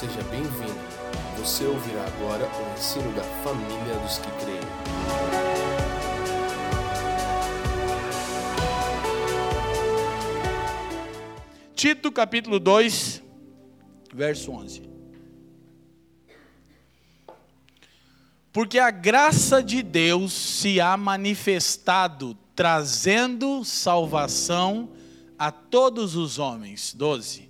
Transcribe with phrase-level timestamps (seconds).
[0.00, 0.80] seja bem-vindo.
[1.36, 4.60] Você ouvirá agora o ensino da família dos que creem.
[11.74, 13.22] Tito capítulo 2,
[14.14, 14.88] verso 11.
[18.54, 24.88] Porque a graça de Deus se há manifestado, trazendo salvação
[25.38, 26.94] a todos os homens.
[26.94, 27.49] 12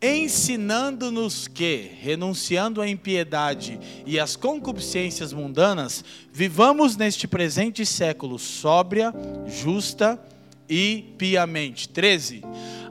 [0.00, 9.12] ensinando-nos que, renunciando à impiedade e às concupiscências mundanas, vivamos neste presente século sóbria,
[9.46, 10.20] justa
[10.68, 11.88] e piamente.
[11.88, 12.42] 13.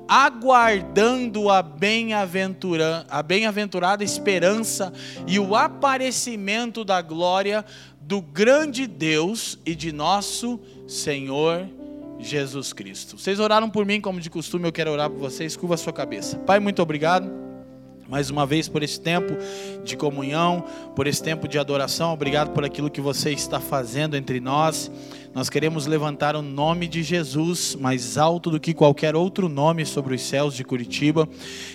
[0.07, 4.91] Aguardando a bem-aventura, a bem-aventurada esperança
[5.25, 7.63] e o aparecimento da glória
[8.01, 11.76] do grande Deus e de nosso Senhor
[12.19, 13.17] Jesus Cristo.
[13.17, 15.55] Vocês oraram por mim, como de costume, eu quero orar por vocês.
[15.55, 16.37] Curva a sua cabeça.
[16.39, 17.47] Pai, muito obrigado.
[18.09, 19.33] Mais uma vez por esse tempo
[19.83, 20.63] de comunhão,
[20.95, 24.89] por esse tempo de adoração, obrigado por aquilo que você está fazendo entre nós.
[25.33, 30.15] Nós queremos levantar o nome de Jesus mais alto do que qualquer outro nome sobre
[30.15, 31.27] os céus de Curitiba.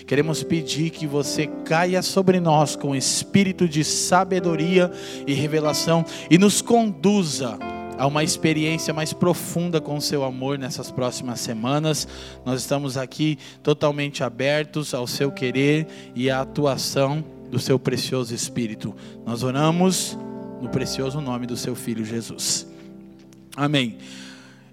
[0.07, 4.91] Queremos pedir que você caia sobre nós com espírito de sabedoria
[5.27, 7.59] e revelação e nos conduza
[7.97, 12.07] a uma experiência mais profunda com o seu amor nessas próximas semanas.
[12.45, 18.95] Nós estamos aqui totalmente abertos ao seu querer e à atuação do seu precioso Espírito.
[19.25, 20.17] Nós oramos
[20.61, 22.67] no precioso nome do seu Filho Jesus.
[23.55, 23.97] Amém.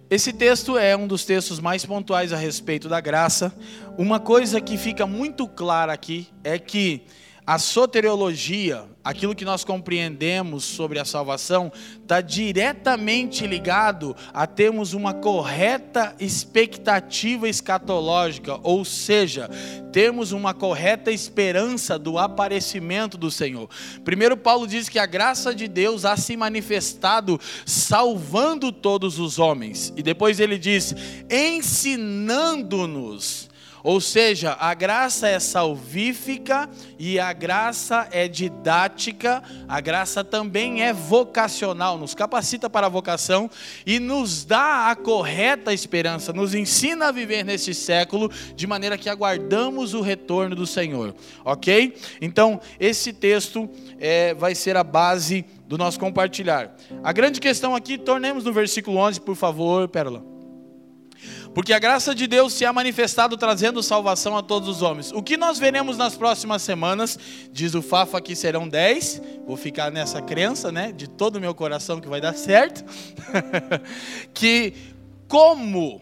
[0.08, 3.54] Esse texto é um dos textos mais pontuais a respeito da graça.
[3.96, 7.02] Uma coisa que fica muito clara aqui é que
[7.46, 15.12] a soteriologia, aquilo que nós compreendemos sobre a salvação, está diretamente ligado a termos uma
[15.14, 19.50] correta expectativa escatológica, ou seja,
[19.92, 23.68] termos uma correta esperança do aparecimento do Senhor.
[24.04, 29.94] Primeiro, Paulo diz que a graça de Deus há se manifestado salvando todos os homens,
[29.96, 30.94] e depois ele diz,
[31.30, 33.48] ensinando-nos
[33.82, 36.68] ou seja, a graça é salvífica
[36.98, 43.50] e a graça é didática, a graça também é vocacional, nos capacita para a vocação
[43.86, 49.08] e nos dá a correta esperança, nos ensina a viver nesse século de maneira que
[49.08, 51.14] aguardamos o retorno do Senhor,
[51.44, 51.94] ok?
[52.20, 56.76] Então, esse texto é, vai ser a base do nosso compartilhar.
[57.02, 60.39] A grande questão aqui, tornemos no versículo 11, por favor, Pérola.
[61.55, 65.12] Porque a graça de Deus se há manifestado trazendo salvação a todos os homens.
[65.12, 67.19] O que nós veremos nas próximas semanas,
[67.53, 69.21] diz o Fafa que serão dez.
[69.47, 72.84] Vou ficar nessa crença, né, de todo o meu coração que vai dar certo.
[74.33, 74.75] que
[75.27, 76.00] como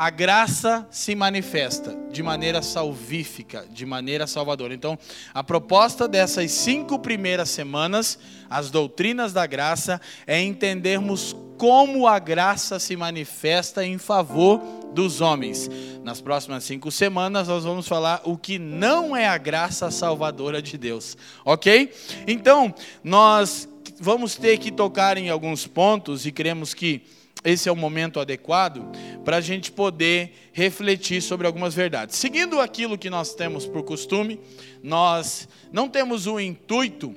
[0.00, 4.72] a graça se manifesta de maneira salvífica, de maneira salvadora.
[4.72, 4.98] Então,
[5.34, 8.18] a proposta dessas cinco primeiras semanas,
[8.48, 14.62] as doutrinas da graça, é entendermos como a graça se manifesta em favor
[14.94, 15.68] dos homens.
[16.02, 20.78] Nas próximas cinco semanas, nós vamos falar o que não é a graça salvadora de
[20.78, 21.92] Deus, ok?
[22.26, 22.74] Então,
[23.04, 23.68] nós
[24.00, 27.02] vamos ter que tocar em alguns pontos e queremos que
[27.44, 28.84] esse é o momento adequado
[29.24, 32.16] para a gente poder refletir sobre algumas verdades.
[32.16, 34.38] Seguindo aquilo que nós temos por costume,
[34.82, 37.14] nós não temos o intuito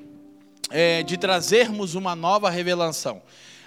[0.69, 3.21] é, de trazermos uma nova revelação.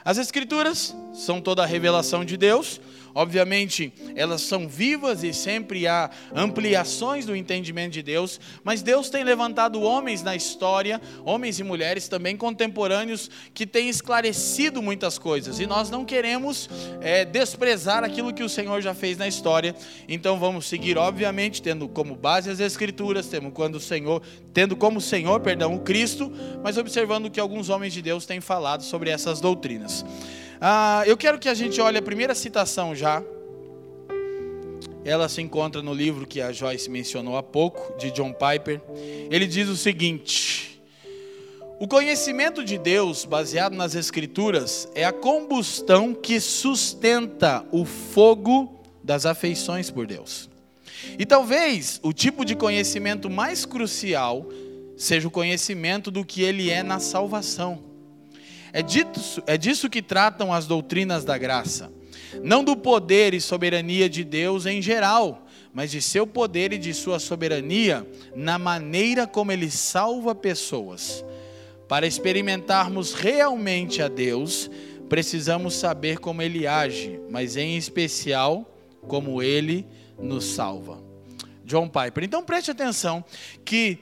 [0.05, 2.81] As Escrituras são toda a revelação de Deus,
[3.17, 9.25] Obviamente, elas são vivas e sempre há ampliações do entendimento de Deus, mas Deus tem
[9.25, 15.67] levantado homens na história, homens e mulheres também contemporâneos, que têm esclarecido muitas coisas, e
[15.67, 16.69] nós não queremos
[17.01, 19.75] é, desprezar aquilo que o Senhor já fez na história,
[20.07, 24.21] então vamos seguir, obviamente, tendo como base as Escrituras, tendo, quando o Senhor,
[24.53, 26.31] tendo como Senhor, perdão, o Cristo,
[26.63, 30.05] mas observando o que alguns homens de Deus têm falado sobre essas doutrinas.
[30.61, 33.23] Ah, eu quero que a gente olhe a primeira citação já.
[35.05, 38.81] Ela se encontra no livro que a Joyce mencionou há pouco, de John Piper.
[39.31, 40.83] Ele diz o seguinte:
[41.79, 49.27] O conhecimento de Deus, baseado nas Escrituras, é a combustão que sustenta o fogo das
[49.27, 50.49] afeições por Deus.
[51.19, 54.45] E talvez o tipo de conhecimento mais crucial
[54.97, 57.86] seja o conhecimento do que Ele é na salvação.
[58.77, 61.91] É, dito, é disso que tratam as doutrinas da graça.
[62.43, 66.93] Não do poder e soberania de Deus em geral, mas de seu poder e de
[66.93, 71.25] sua soberania na maneira como ele salva pessoas.
[71.89, 74.71] Para experimentarmos realmente a Deus,
[75.09, 78.71] precisamos saber como ele age, mas em especial
[79.09, 79.87] como ele
[80.19, 81.03] nos salva.
[81.65, 82.25] John Piper.
[82.25, 83.25] Então preste atenção
[83.65, 83.99] que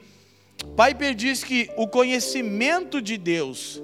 [0.75, 3.81] Piper diz que o conhecimento de Deus,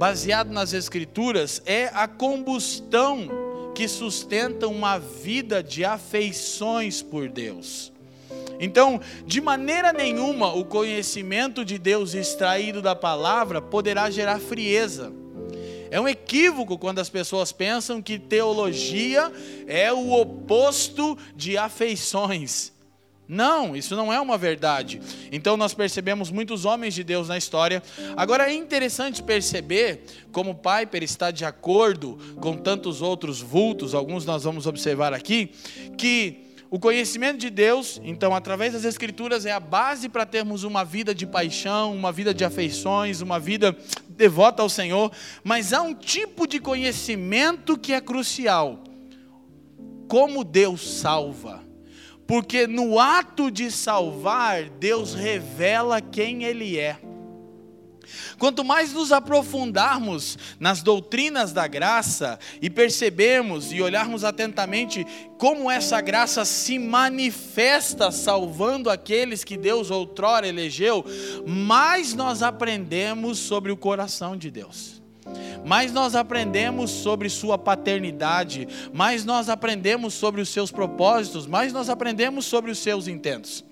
[0.00, 3.28] baseado nas Escrituras, é a combustão
[3.74, 7.92] que sustenta uma vida de afeições por Deus.
[8.58, 15.12] Então, de maneira nenhuma, o conhecimento de Deus extraído da palavra poderá gerar frieza.
[15.90, 19.30] É um equívoco quando as pessoas pensam que teologia
[19.66, 22.72] é o oposto de afeições.
[23.32, 25.00] Não, isso não é uma verdade.
[25.30, 27.80] Então nós percebemos muitos homens de Deus na história.
[28.16, 34.42] Agora é interessante perceber como Piper está de acordo com tantos outros vultos, alguns nós
[34.42, 35.52] vamos observar aqui,
[35.96, 40.84] que o conhecimento de Deus, então, através das Escrituras, é a base para termos uma
[40.84, 43.76] vida de paixão, uma vida de afeições, uma vida
[44.08, 45.12] devota ao Senhor.
[45.44, 48.82] Mas há um tipo de conhecimento que é crucial:
[50.08, 51.69] como Deus salva.
[52.30, 56.96] Porque no ato de salvar, Deus revela quem Ele é.
[58.38, 65.04] Quanto mais nos aprofundarmos nas doutrinas da graça e percebermos e olharmos atentamente
[65.38, 71.04] como essa graça se manifesta salvando aqueles que Deus outrora elegeu,
[71.44, 74.99] mais nós aprendemos sobre o coração de Deus.
[75.64, 81.88] Mais nós aprendemos sobre sua paternidade, mais nós aprendemos sobre os seus propósitos, mais nós
[81.88, 83.64] aprendemos sobre os seus intentos.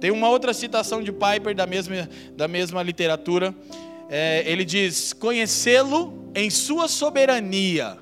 [0.00, 3.54] Tem uma outra citação de Piper da mesma, da mesma literatura,
[4.08, 7.98] é, ele diz: conhecê-lo em sua soberania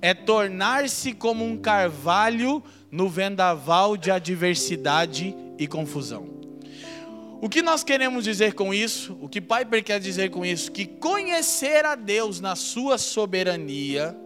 [0.00, 6.28] é tornar-se como um carvalho no vendaval de adversidade e confusão.
[7.46, 9.16] O que nós queremos dizer com isso?
[9.20, 10.72] O que Piper quer dizer com isso?
[10.72, 14.18] Que conhecer a Deus na sua soberania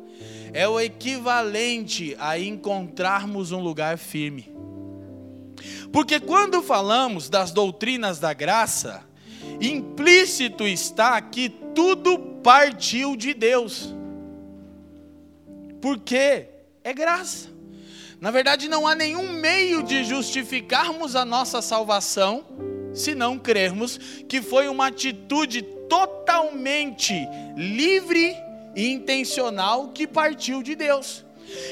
[0.55, 4.51] é o equivalente a encontrarmos um lugar firme.
[5.93, 9.05] Porque quando falamos das doutrinas da graça,
[9.61, 13.95] implícito está que tudo partiu de Deus.
[15.83, 16.47] Porque
[16.83, 17.51] é graça.
[18.19, 23.99] Na verdade, não há nenhum meio de justificarmos a nossa salvação se não crermos
[24.29, 27.15] que foi uma atitude totalmente
[27.57, 28.37] livre
[28.75, 31.25] e intencional que partiu de Deus.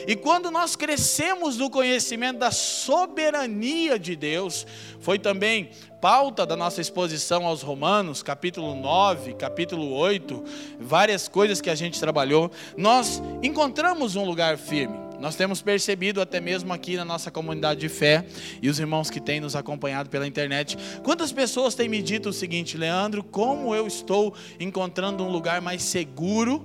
[0.06, 4.66] E quando nós crescemos no conhecimento da soberania de Deus,
[4.98, 5.70] foi também
[6.00, 10.44] pauta da nossa exposição aos Romanos, capítulo 9, capítulo 8,
[10.80, 15.07] várias coisas que a gente trabalhou, nós encontramos um lugar firme.
[15.20, 18.24] Nós temos percebido até mesmo aqui na nossa comunidade de fé
[18.62, 22.32] e os irmãos que têm nos acompanhado pela internet, quantas pessoas têm me dito o
[22.32, 26.64] seguinte, Leandro, como eu estou encontrando um lugar mais seguro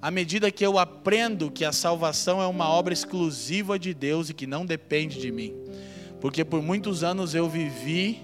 [0.00, 4.34] à medida que eu aprendo que a salvação é uma obra exclusiva de Deus e
[4.34, 5.54] que não depende de mim.
[6.20, 8.20] Porque por muitos anos eu vivi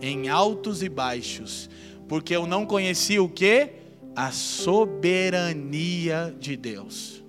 [0.00, 1.68] em altos e baixos,
[2.08, 3.70] porque eu não conhecia o que?
[4.14, 5.52] A soberania
[6.38, 7.27] de Deus.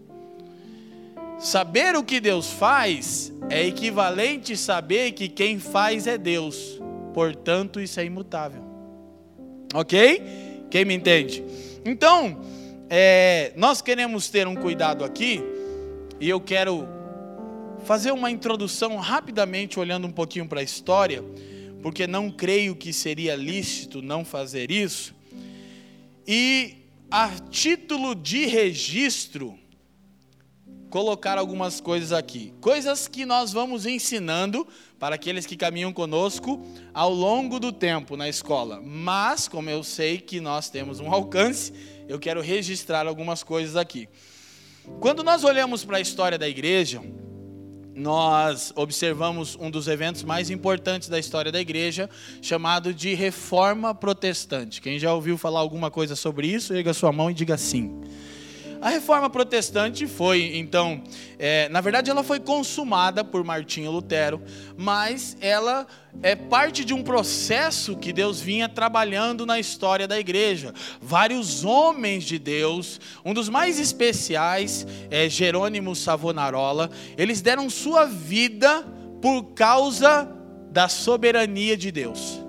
[1.39, 6.81] Saber o que Deus faz é equivalente a saber que quem faz é Deus,
[7.13, 8.61] portanto, isso é imutável.
[9.73, 10.21] Ok?
[10.69, 11.41] Quem me entende?
[11.85, 12.41] Então,
[12.89, 15.41] é, nós queremos ter um cuidado aqui,
[16.19, 16.85] e eu quero
[17.85, 21.23] fazer uma introdução rapidamente, olhando um pouquinho para a história,
[21.81, 25.15] porque não creio que seria lícito não fazer isso.
[26.27, 26.75] E
[27.09, 29.57] a título de registro,
[30.89, 32.53] colocar algumas coisas aqui.
[32.59, 34.67] Coisas que nós vamos ensinando
[34.97, 38.81] para aqueles que caminham conosco ao longo do tempo na escola.
[38.83, 41.71] Mas, como eu sei que nós temos um alcance,
[42.07, 44.09] eu quero registrar algumas coisas aqui.
[44.99, 47.01] Quando nós olhamos para a história da igreja,
[47.93, 52.09] nós observamos um dos eventos mais importantes da história da igreja,
[52.41, 54.81] chamado de Reforma Protestante.
[54.81, 58.01] Quem já ouviu falar alguma coisa sobre isso, erga sua mão e diga sim.
[58.81, 61.03] A reforma protestante foi, então,
[61.37, 64.41] é, na verdade, ela foi consumada por Martinho Lutero,
[64.77, 65.85] mas ela
[66.23, 70.73] é parte de um processo que Deus vinha trabalhando na história da igreja.
[71.01, 78.87] Vários homens de Deus, um dos mais especiais é Jerônimo Savonarola, eles deram sua vida
[79.21, 80.25] por causa
[80.71, 82.41] da soberania de Deus.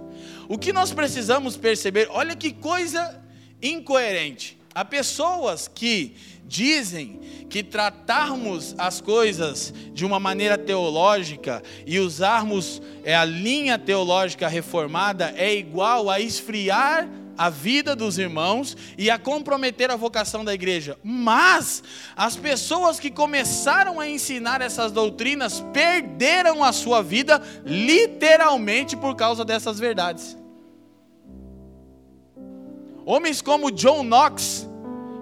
[0.48, 3.20] O que nós precisamos perceber, olha que coisa
[3.60, 4.59] incoerente.
[4.74, 6.14] Há pessoas que
[6.46, 14.46] dizem que tratarmos as coisas de uma maneira teológica e usarmos é, a linha teológica
[14.48, 20.52] reformada é igual a esfriar a vida dos irmãos e a comprometer a vocação da
[20.52, 20.98] igreja.
[21.02, 21.82] Mas
[22.14, 29.44] as pessoas que começaram a ensinar essas doutrinas perderam a sua vida literalmente por causa
[29.44, 30.36] dessas verdades.
[33.10, 34.68] Homens como John Knox,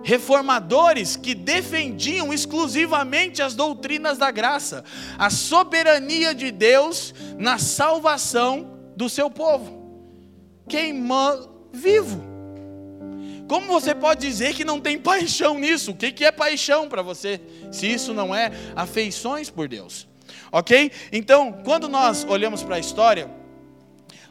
[0.02, 4.85] reformadores que defendiam exclusivamente as doutrinas da graça,
[5.16, 9.90] a soberania de Deus na salvação do seu povo.
[10.68, 12.23] Queimou vivo.
[13.49, 15.92] Como você pode dizer que não tem paixão nisso?
[15.92, 17.40] O que é paixão para você,
[17.73, 20.07] se isso não é afeições por Deus?
[20.52, 20.92] Ok?
[21.11, 23.30] Então, quando nós olhamos para a história,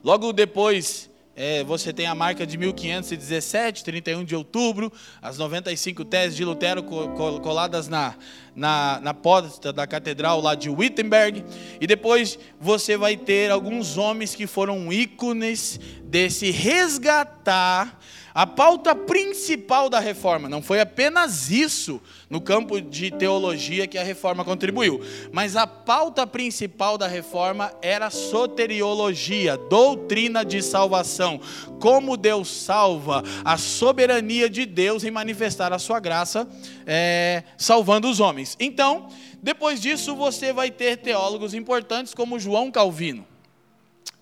[0.04, 1.07] logo depois
[1.40, 4.92] é, você tem a marca de 1517, 31 de outubro,
[5.22, 8.16] as 95 teses de Lutero coladas na,
[8.56, 11.46] na, na porta da catedral lá de Wittenberg.
[11.80, 18.00] E depois você vai ter alguns homens que foram ícones desse resgatar
[18.38, 22.00] a pauta principal da reforma não foi apenas isso
[22.30, 28.12] no campo de teologia que a reforma contribuiu, mas a pauta principal da reforma era
[28.12, 31.42] soteriologia, doutrina de salvação,
[31.80, 36.48] como Deus salva, a soberania de Deus em manifestar a sua graça,
[36.86, 38.56] é, salvando os homens.
[38.60, 39.08] Então,
[39.42, 43.26] depois disso, você vai ter teólogos importantes como João Calvino.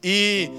[0.01, 0.49] E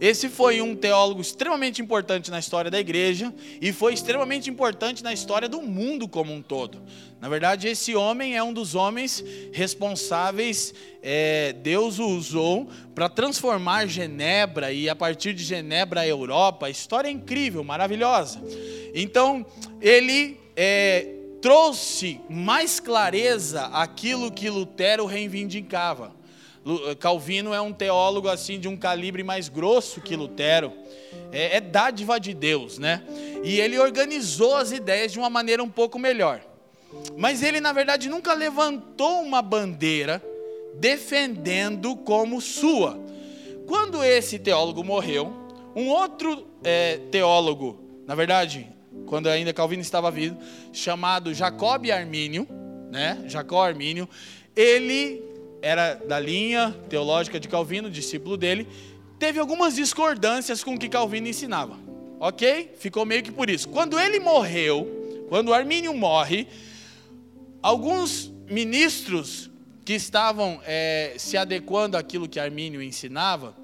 [0.00, 5.12] esse foi um teólogo extremamente importante na história da igreja e foi extremamente importante na
[5.12, 6.82] história do mundo como um todo.
[7.20, 13.86] Na verdade, esse homem é um dos homens responsáveis, é, Deus o usou para transformar
[13.86, 16.68] Genebra e a partir de Genebra a Europa.
[16.68, 18.42] História é incrível, maravilhosa.
[18.94, 19.44] Então,
[19.80, 21.06] ele é,
[21.40, 26.15] trouxe mais clareza aquilo que Lutero reivindicava.
[26.66, 30.72] Eh, Calvino é um teólogo assim de um calibre mais grosso que Lutero.
[31.30, 33.02] É, é dádiva de Deus, né?
[33.44, 36.40] E ele organizou as ideias de uma maneira um pouco melhor.
[37.16, 40.22] Mas ele, na verdade, nunca levantou uma bandeira
[40.74, 42.98] defendendo como sua.
[43.66, 45.32] Quando esse teólogo morreu,
[45.74, 48.66] um outro é, teólogo, na verdade,
[49.06, 50.36] quando ainda Calvino estava vivo,
[50.72, 52.46] chamado Jacob Armínio,
[52.90, 53.22] né?
[53.26, 54.08] Jacó Armínio,
[54.54, 55.22] ele
[55.62, 58.68] era da linha teológica de Calvino, discípulo dele,
[59.18, 61.78] teve algumas discordâncias com o que Calvino ensinava.
[62.18, 62.74] Ok?
[62.78, 63.68] Ficou meio que por isso.
[63.68, 66.46] Quando ele morreu, quando Armínio morre,
[67.62, 69.50] alguns ministros
[69.84, 73.56] que estavam é, se adequando àquilo que Armínio ensinava,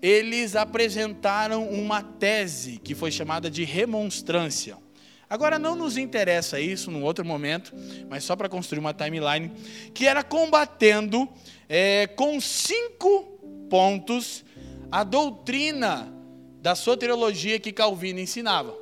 [0.00, 4.76] eles apresentaram uma tese que foi chamada de remonstrância.
[5.32, 7.72] Agora não nos interessa isso num outro momento,
[8.06, 9.50] mas só para construir uma timeline,
[9.94, 11.26] que era combatendo
[11.66, 14.44] é, com cinco pontos
[14.90, 16.12] a doutrina
[16.60, 18.76] da soteriologia que Calvino ensinava.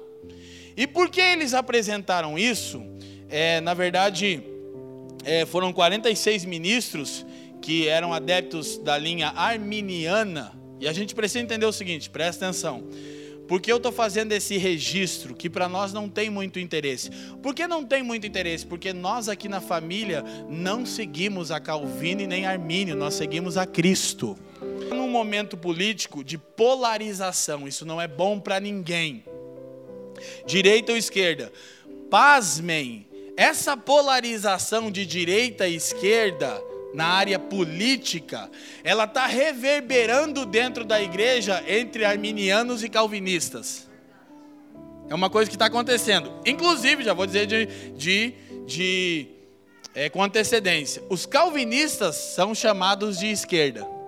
[0.77, 2.83] E por que eles apresentaram isso?
[3.29, 4.43] É, na verdade,
[5.25, 7.25] é, foram 46 ministros
[7.63, 12.83] que eram adeptos da linha arminiana, e a gente precisa entender o seguinte, presta atenção.
[13.51, 17.11] Por que eu estou fazendo esse registro que para nós não tem muito interesse?
[17.43, 18.65] Por que não tem muito interesse?
[18.65, 23.67] Porque nós aqui na família não seguimos a Calvino e nem Armínio, nós seguimos a
[23.67, 24.39] Cristo.
[24.89, 29.25] Num momento político de polarização, isso não é bom para ninguém.
[30.47, 31.53] Direita ou esquerda?
[32.09, 33.05] Pasmem,
[33.37, 38.51] essa polarização de direita e esquerda na área política,
[38.83, 43.89] ela está reverberando dentro da igreja entre arminianos e calvinistas.
[45.09, 46.33] É uma coisa que está acontecendo.
[46.47, 47.67] Inclusive, já vou dizer de,
[47.97, 48.35] de,
[48.67, 49.27] de
[49.95, 54.00] é, com antecedência: os calvinistas são chamados de esquerda.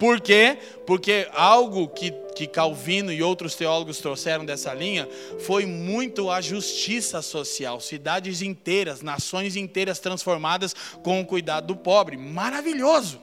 [0.00, 0.56] Por quê?
[0.86, 5.06] Porque algo que, que Calvino e outros teólogos trouxeram dessa linha
[5.40, 7.78] foi muito a justiça social.
[7.82, 12.16] Cidades inteiras, nações inteiras transformadas com o cuidado do pobre.
[12.16, 13.20] Maravilhoso!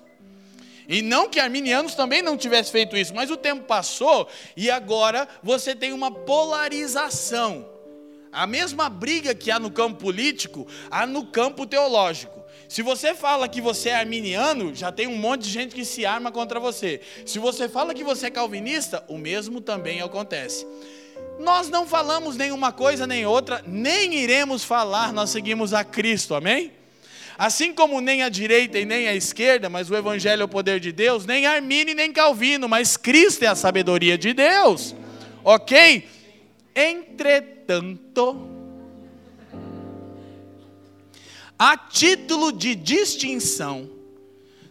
[0.88, 5.28] E não que arminianos também não tivessem feito isso, mas o tempo passou e agora
[5.42, 7.68] você tem uma polarização.
[8.32, 12.38] A mesma briga que há no campo político, há no campo teológico.
[12.68, 16.06] Se você fala que você é arminiano, já tem um monte de gente que se
[16.06, 17.00] arma contra você.
[17.26, 20.68] Se você fala que você é calvinista, o mesmo também acontece.
[21.40, 26.72] Nós não falamos nenhuma coisa nem outra, nem iremos falar, nós seguimos a Cristo, amém?
[27.38, 30.80] Assim como nem a direita e nem a esquerda, mas o Evangelho é o poder
[30.80, 34.96] de Deus, nem Armínio nem Calvino, mas Cristo é a sabedoria de Deus,
[35.44, 36.08] ok?
[36.76, 38.57] Entretanto,
[41.58, 43.90] a título de distinção,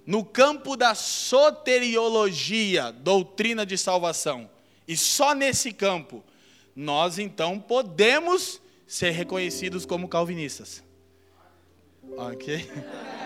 [0.07, 4.49] no campo da soteriologia, doutrina de salvação,
[4.87, 6.23] e só nesse campo,
[6.77, 10.85] nós então podemos ser reconhecidos como calvinistas.
[12.17, 12.71] Ok?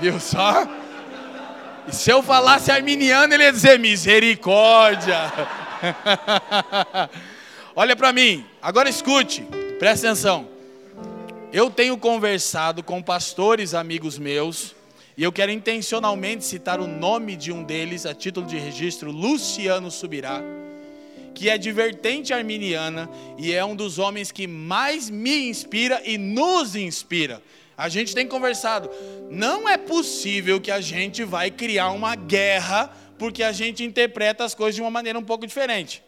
[0.00, 0.66] Viu só?
[1.86, 5.16] E se eu falasse arminiano, ele ia dizer misericórdia.
[7.76, 9.46] Olha para mim, agora escute,
[9.78, 10.48] presta atenção.
[11.52, 14.74] Eu tenho conversado com pastores amigos meus,
[15.18, 19.90] e eu quero intencionalmente citar o nome de um deles, a título de registro, Luciano
[19.90, 20.42] Subirá,
[21.34, 26.16] que é de vertente arminiana e é um dos homens que mais me inspira e
[26.16, 27.42] nos inspira.
[27.76, 28.88] A gente tem conversado.
[29.30, 34.54] Não é possível que a gente vai criar uma guerra porque a gente interpreta as
[34.54, 36.03] coisas de uma maneira um pouco diferente.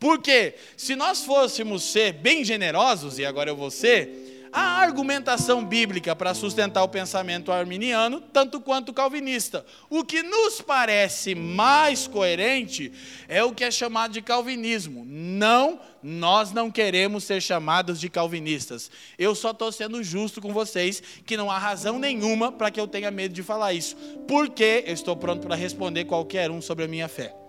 [0.00, 6.16] Porque se nós fôssemos ser bem generosos, e agora eu vou ser, a argumentação bíblica
[6.16, 9.64] para sustentar o pensamento arminiano, tanto quanto calvinista.
[9.88, 12.90] O que nos parece mais coerente
[13.28, 15.04] é o que é chamado de calvinismo.
[15.06, 18.90] Não, nós não queremos ser chamados de calvinistas.
[19.18, 22.88] Eu só estou sendo justo com vocês, que não há razão nenhuma para que eu
[22.88, 23.94] tenha medo de falar isso.
[24.26, 27.39] Porque eu estou pronto para responder qualquer um sobre a minha fé.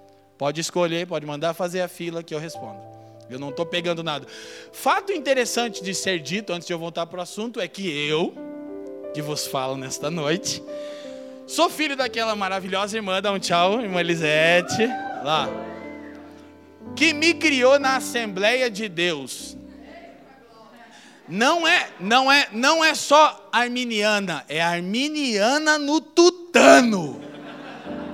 [0.41, 2.79] Pode escolher, pode mandar fazer a fila que eu respondo.
[3.29, 4.25] Eu não estou pegando nada.
[4.73, 8.33] Fato interessante de ser dito, antes de eu voltar para o assunto, é que eu,
[9.13, 10.63] que vos falo nesta noite,
[11.45, 14.87] sou filho daquela maravilhosa irmã, dá um tchau, irmã Elisete,
[15.23, 15.47] lá,
[16.95, 19.55] que me criou na Assembleia de Deus.
[21.29, 27.21] Não é, não é, não é só arminiana, é arminiana no tutano.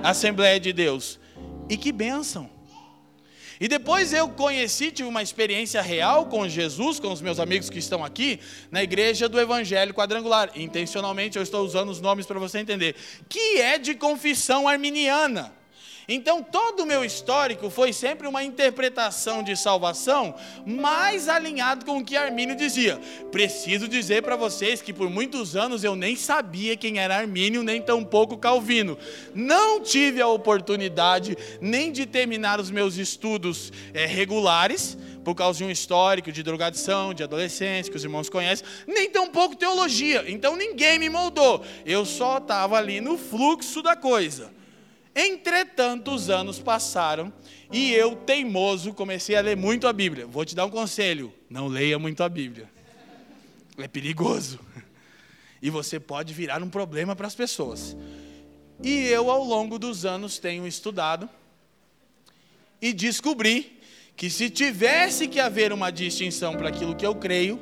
[0.02, 1.18] Assembleia de Deus.
[1.68, 2.50] E que bênção.
[3.60, 7.78] E depois eu conheci, tive uma experiência real com Jesus, com os meus amigos que
[7.78, 8.38] estão aqui,
[8.70, 10.50] na igreja do Evangelho Quadrangular.
[10.54, 12.94] Intencionalmente eu estou usando os nomes para você entender.
[13.28, 15.57] Que é de confissão arminiana.
[16.10, 20.34] Então, todo o meu histórico foi sempre uma interpretação de salvação
[20.64, 22.98] mais alinhado com o que Armínio dizia.
[23.30, 27.82] Preciso dizer para vocês que por muitos anos eu nem sabia quem era Armínio, nem
[27.82, 28.96] tampouco Calvino.
[29.34, 35.64] Não tive a oportunidade nem de terminar os meus estudos é, regulares, por causa de
[35.64, 40.24] um histórico de drogadição, de adolescência, que os irmãos conhecem, nem tampouco teologia.
[40.26, 41.62] Então ninguém me moldou.
[41.84, 44.56] Eu só estava ali no fluxo da coisa.
[45.20, 47.32] Entretanto, os anos passaram
[47.72, 50.24] e eu, teimoso, comecei a ler muito a Bíblia.
[50.24, 52.70] Vou te dar um conselho: não leia muito a Bíblia.
[53.76, 54.60] É perigoso.
[55.60, 57.96] E você pode virar um problema para as pessoas.
[58.80, 61.28] E eu, ao longo dos anos, tenho estudado
[62.80, 63.80] e descobri
[64.16, 67.60] que se tivesse que haver uma distinção para aquilo que eu creio,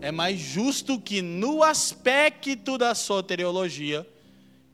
[0.00, 4.04] é mais justo que no aspecto da soteriologia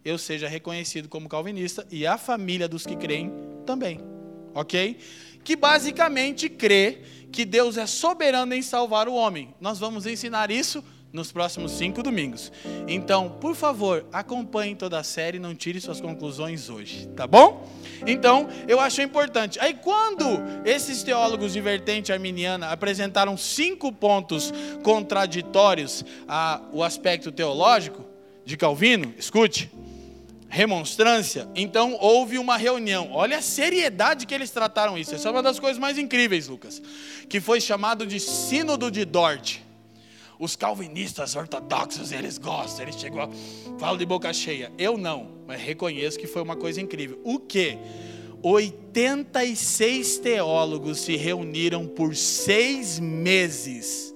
[0.04, 3.32] eu seja reconhecido como calvinista e a família dos que creem
[3.64, 4.00] também.
[4.54, 4.98] Ok?
[5.42, 6.98] Que basicamente crê
[7.32, 9.54] que Deus é soberano em salvar o homem.
[9.60, 12.50] Nós vamos ensinar isso nos próximos cinco domingos.
[12.88, 17.68] Então, por favor, acompanhe toda a série, não tire suas conclusões hoje, tá bom?
[18.04, 19.58] Então, eu acho importante.
[19.60, 20.24] Aí, quando
[20.64, 28.04] esses teólogos de vertente arminiana apresentaram cinco pontos contraditórios ao aspecto teológico
[28.44, 29.70] de Calvino, escute
[30.54, 33.10] remonstrância, então houve uma reunião.
[33.10, 35.12] Olha a seriedade que eles trataram isso.
[35.12, 36.80] Essa é uma das coisas mais incríveis, Lucas,
[37.28, 39.58] que foi chamado de Sínodo de Dort.
[40.38, 43.28] Os calvinistas ortodoxos, eles gostam, eles chegam,
[43.80, 44.70] falam de boca cheia.
[44.78, 47.20] Eu não, mas reconheço que foi uma coisa incrível.
[47.24, 47.76] O que?
[48.40, 54.14] 86 teólogos se reuniram por seis meses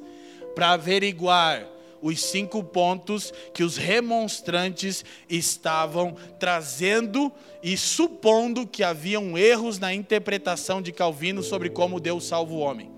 [0.55, 1.67] para averiguar
[2.03, 7.33] os cinco pontos que os remonstrantes estavam trazendo
[7.63, 12.91] e supondo que haviam erros na interpretação de Calvino sobre como Deus salva o homem.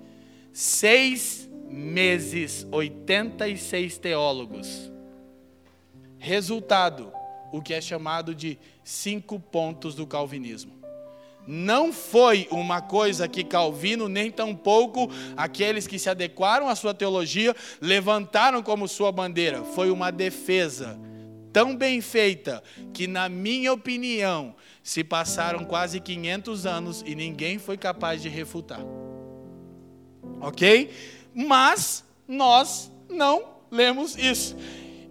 [0.52, 4.90] Seis meses, 86 teólogos.
[6.18, 7.12] Resultado:
[7.52, 10.79] o que é chamado de cinco pontos do calvinismo
[11.50, 17.56] não foi uma coisa que Calvino, nem tampouco aqueles que se adequaram à sua teologia,
[17.80, 19.64] levantaram como sua bandeira.
[19.64, 20.96] Foi uma defesa
[21.52, 27.76] tão bem feita que, na minha opinião, se passaram quase 500 anos e ninguém foi
[27.76, 28.80] capaz de refutar.
[30.40, 30.88] Ok?
[31.34, 34.56] Mas nós não lemos isso.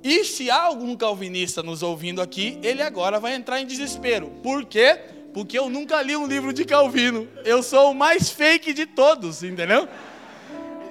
[0.02, 4.30] E se há algum calvinista nos ouvindo aqui, ele agora vai entrar em desespero.
[4.42, 4.98] Por quê?
[4.98, 5.19] Porque
[5.58, 7.28] eu nunca li um livro de Calvino.
[7.44, 9.88] Eu sou o mais fake de todos, entendeu?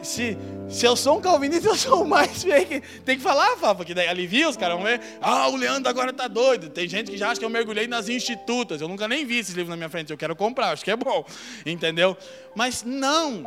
[0.03, 0.37] Se,
[0.69, 2.81] se eu sou um calvinista, eu sou o mais fake.
[3.05, 4.77] Tem que falar, Fafa, que daí alivia os caras.
[4.77, 6.69] Vão ver, ah, o Leandro agora tá doido.
[6.69, 8.81] Tem gente que já acha que eu mergulhei nas institutas.
[8.81, 10.11] Eu nunca nem vi esses livros na minha frente.
[10.11, 11.25] Eu quero comprar, acho que é bom.
[11.67, 12.17] Entendeu?
[12.55, 13.45] Mas não.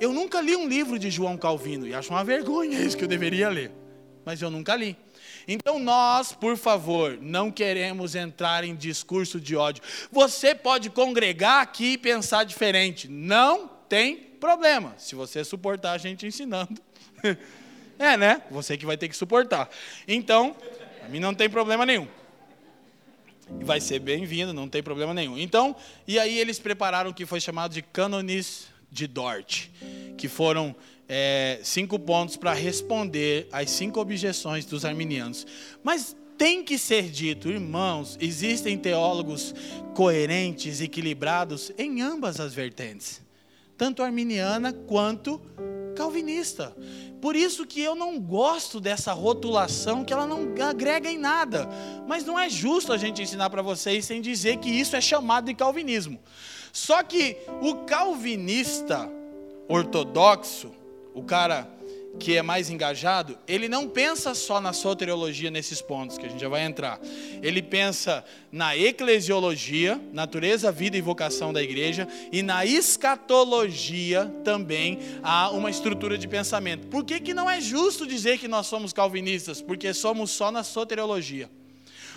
[0.00, 1.86] Eu nunca li um livro de João Calvino.
[1.86, 3.70] E acho uma vergonha isso que eu deveria ler.
[4.24, 4.96] Mas eu nunca li.
[5.46, 9.82] Então nós, por favor, não queremos entrar em discurso de ódio.
[10.10, 13.08] Você pode congregar aqui e pensar diferente.
[13.08, 16.80] Não tem problema, se você suportar a gente ensinando.
[18.00, 18.40] É, né?
[18.50, 19.68] Você que vai ter que suportar.
[20.08, 20.56] Então,
[21.04, 22.08] a mim não tem problema nenhum.
[23.60, 25.36] Vai ser bem-vindo, não tem problema nenhum.
[25.36, 25.76] Então,
[26.08, 29.68] e aí eles prepararam o que foi chamado de cânones de Dort,
[30.16, 30.74] que foram
[31.12, 35.44] é, cinco pontos para responder às cinco objeções dos arminianos.
[35.82, 39.52] Mas tem que ser dito, irmãos, existem teólogos
[39.92, 43.20] coerentes, equilibrados em ambas as vertentes,
[43.76, 45.42] tanto arminiana quanto
[45.96, 46.74] calvinista.
[47.20, 51.68] Por isso que eu não gosto dessa rotulação, que ela não agrega em nada.
[52.06, 55.46] Mas não é justo a gente ensinar para vocês sem dizer que isso é chamado
[55.46, 56.20] de calvinismo.
[56.72, 59.10] Só que o calvinista
[59.68, 60.79] ortodoxo,
[61.20, 61.68] o cara
[62.18, 66.40] que é mais engajado, ele não pensa só na soteriologia nesses pontos que a gente
[66.40, 66.98] já vai entrar.
[67.42, 75.50] Ele pensa na eclesiologia, natureza, vida e vocação da igreja, e na escatologia também há
[75.50, 76.88] uma estrutura de pensamento.
[76.88, 79.62] Por que, que não é justo dizer que nós somos calvinistas?
[79.62, 81.48] Porque somos só na soteriologia.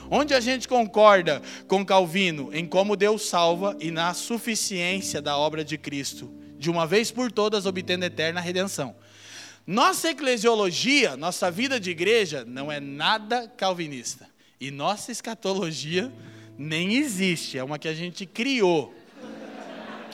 [0.10, 5.63] Onde a gente concorda com Calvino em como Deus salva e na suficiência da obra
[5.63, 8.95] de Cristo, de uma vez por todas obtendo eterna redenção.
[9.67, 14.28] Nossa eclesiologia, nossa vida de igreja, não é nada calvinista.
[14.62, 16.10] E nossa escatologia
[16.58, 18.93] nem existe, é uma que a gente criou,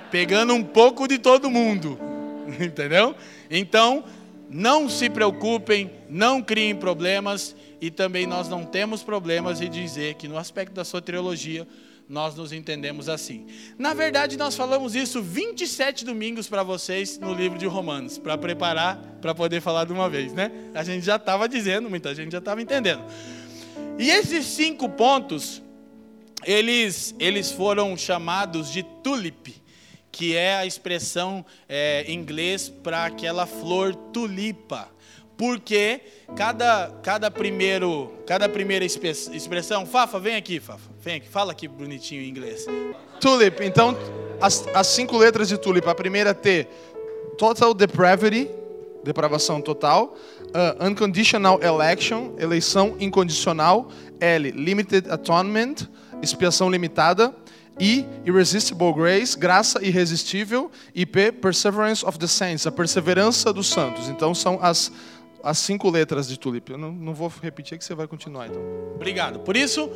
[0.10, 2.00] pegando um pouco de todo mundo,
[2.60, 3.16] entendeu?
[3.50, 4.04] Então,
[4.50, 10.28] não se preocupem, não criem problemas, e também nós não temos problemas em dizer que
[10.28, 11.68] no aspecto da soteriologia,
[12.10, 13.46] nós nos entendemos assim.
[13.78, 18.98] Na verdade, nós falamos isso 27 domingos para vocês no livro de Romanos, para preparar
[19.22, 20.52] para poder falar de uma vez, né?
[20.74, 23.04] A gente já estava dizendo, muita gente já estava entendendo.
[24.00, 25.62] E esses cinco pontos,
[26.44, 29.54] eles, eles foram chamados de tulip,
[30.12, 34.90] que é a expressão é, em inglês para aquela flor tulipa
[35.40, 36.02] porque
[36.36, 42.22] cada, cada, primeiro, cada primeira expressão, Fafa, vem aqui, Fafa, vem aqui, fala aqui bonitinho
[42.22, 42.66] em inglês.
[43.22, 43.98] Tulip, então,
[44.42, 46.68] as, as cinco letras de tulip, a primeira T,
[47.38, 48.50] total depravity,
[49.02, 50.14] depravação total,
[50.48, 53.88] uh, unconditional election, eleição incondicional,
[54.20, 55.88] L, limited atonement,
[56.22, 57.34] expiação limitada,
[57.80, 64.10] I, irresistible grace, graça irresistível, e P, perseverance of the saints, a perseverança dos santos.
[64.10, 64.92] Então são as
[65.44, 66.72] as cinco letras de tulip.
[66.72, 68.62] Eu não, não vou repetir que você vai continuar então.
[68.96, 69.40] Obrigado.
[69.40, 69.90] Por isso,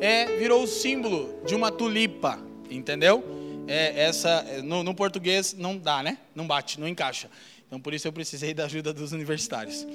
[0.00, 2.38] é, virou o símbolo de uma tulipa,
[2.70, 3.24] entendeu?
[3.66, 6.18] É, essa no, no, português não dá, né?
[6.34, 7.30] Não bate, não encaixa.
[7.66, 9.86] Então por isso eu precisei da ajuda dos universitários.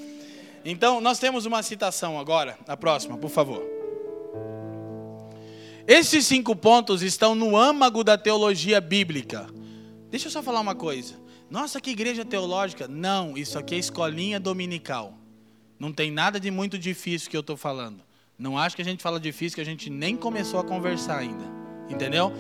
[0.64, 3.64] Então nós temos uma citação agora, a próxima, por favor.
[5.86, 9.48] Esses cinco pontos estão no âmago da teologia bíblica.
[10.10, 11.16] Deixa eu só falar uma coisa.
[11.50, 12.88] Nossa, que igreja teológica.
[12.88, 15.18] Não, isso aqui é escolinha dominical.
[15.80, 18.02] Não tem nada de muito difícil que eu estou falando.
[18.38, 21.46] Não acho que a gente fala difícil, que a gente nem começou a conversar ainda.
[21.90, 22.34] Entendeu?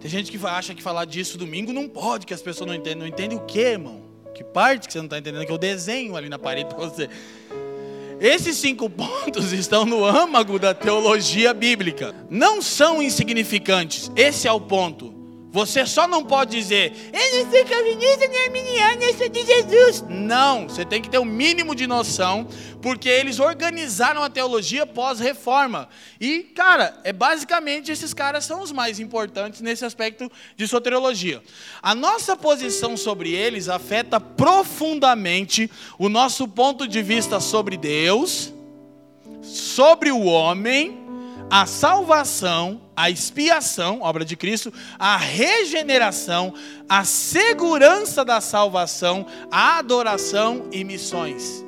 [0.00, 2.98] Tem gente que acha que falar disso domingo não pode, que as pessoas não entendem.
[2.98, 4.02] Não entendem o que, irmão?
[4.34, 5.46] Que parte que você não está entendendo?
[5.46, 7.08] Que eu desenho ali na parede para você.
[8.20, 12.14] Esses cinco pontos estão no âmago da teologia bíblica.
[12.30, 14.10] Não são insignificantes.
[14.14, 15.15] Esse é o ponto.
[15.56, 20.04] Você só não pode dizer, eu não sou calvinista nem arminiano, eu sou de Jesus.
[20.06, 22.46] Não, você tem que ter o um mínimo de noção,
[22.82, 25.88] porque eles organizaram a teologia pós-reforma.
[26.20, 31.42] E, cara, é basicamente esses caras são os mais importantes nesse aspecto de soteriologia.
[31.82, 38.52] A nossa posição sobre eles afeta profundamente o nosso ponto de vista sobre Deus,
[39.40, 41.06] sobre o homem
[41.50, 46.54] a salvação, a expiação, obra de Cristo, a regeneração,
[46.88, 51.64] a segurança da salvação, a adoração e missões.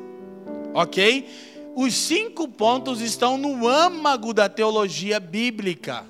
[0.72, 1.28] Ok?
[1.76, 6.04] Os cinco pontos estão no âmago da teologia bíblica.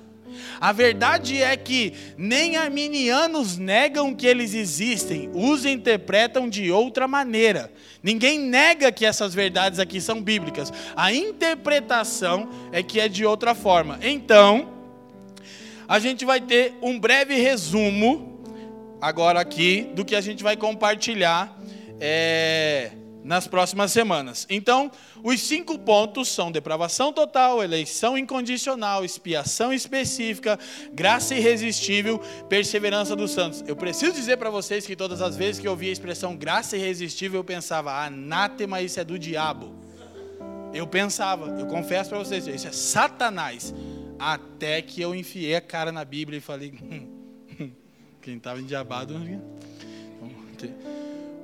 [0.61, 7.73] A verdade é que nem arminianos negam que eles existem, os interpretam de outra maneira.
[8.03, 10.73] Ninguém nega que essas verdades aqui são bíblicas.
[10.95, 13.99] A interpretação é que é de outra forma.
[14.01, 14.78] Então,
[15.88, 18.44] a gente vai ter um breve resumo
[19.01, 21.59] agora aqui do que a gente vai compartilhar.
[22.01, 22.92] É
[23.29, 24.46] nas próximas semanas.
[24.48, 24.90] Então,
[25.22, 30.59] os cinco pontos são depravação total, eleição incondicional, expiação específica,
[30.94, 33.62] graça irresistível, perseverança dos santos.
[33.66, 36.74] Eu preciso dizer para vocês que todas as vezes que eu ouvia a expressão graça
[36.74, 39.74] irresistível, eu pensava, anátema, isso é do diabo.
[40.72, 43.74] Eu pensava, eu confesso para vocês, isso é Satanás.
[44.19, 47.07] Até que eu enfiei a cara na Bíblia e falei, hum,
[47.61, 47.71] hum,
[48.21, 49.15] quem estava endiabado.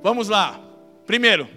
[0.03, 0.61] Vamos lá.
[1.07, 1.49] Primeiro,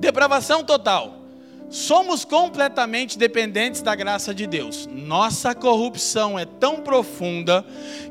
[0.00, 1.22] depravação total.
[1.70, 4.86] Somos completamente dependentes da graça de Deus.
[4.86, 7.64] Nossa corrupção é tão profunda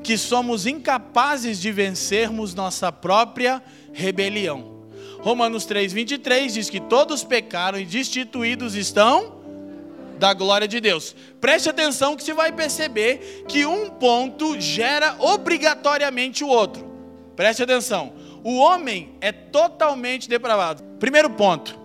[0.04, 3.62] que somos incapazes de vencermos nossa própria
[3.94, 4.88] rebelião.
[5.20, 9.41] Romanos 3:23 diz que todos pecaram e destituídos estão
[10.22, 11.16] da glória de Deus.
[11.42, 16.86] Preste atenção que você vai perceber que um ponto gera obrigatoriamente o outro.
[17.36, 18.14] Preste atenção.
[18.44, 20.84] O homem é totalmente depravado.
[21.00, 21.78] Primeiro ponto.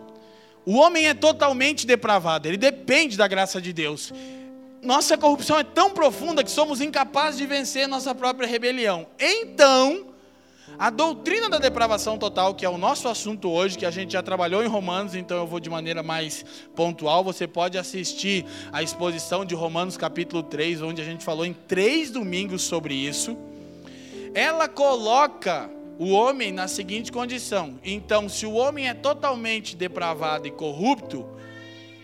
[0.66, 4.12] O homem é totalmente depravado, ele depende da graça de Deus.
[4.83, 9.07] Nossa corrupção é tão profunda que somos incapazes de vencer nossa própria rebelião.
[9.18, 10.09] Então,
[10.79, 14.23] a doutrina da depravação total, que é o nosso assunto hoje, que a gente já
[14.23, 17.25] trabalhou em Romanos, então eu vou de maneira mais pontual.
[17.25, 22.11] Você pode assistir a exposição de Romanos capítulo 3, onde a gente falou em três
[22.11, 23.37] domingos sobre isso.
[24.35, 30.51] Ela coloca o homem na seguinte condição: então, se o homem é totalmente depravado e
[30.51, 31.27] corrupto,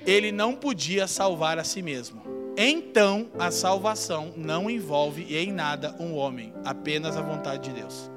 [0.06, 2.22] ele não podia salvar a si mesmo.
[2.56, 8.10] Então, a salvação não envolve em nada um homem, apenas a vontade de Deus.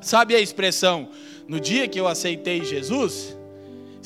[0.00, 1.08] Sabe a expressão
[1.48, 3.36] no dia que eu aceitei Jesus?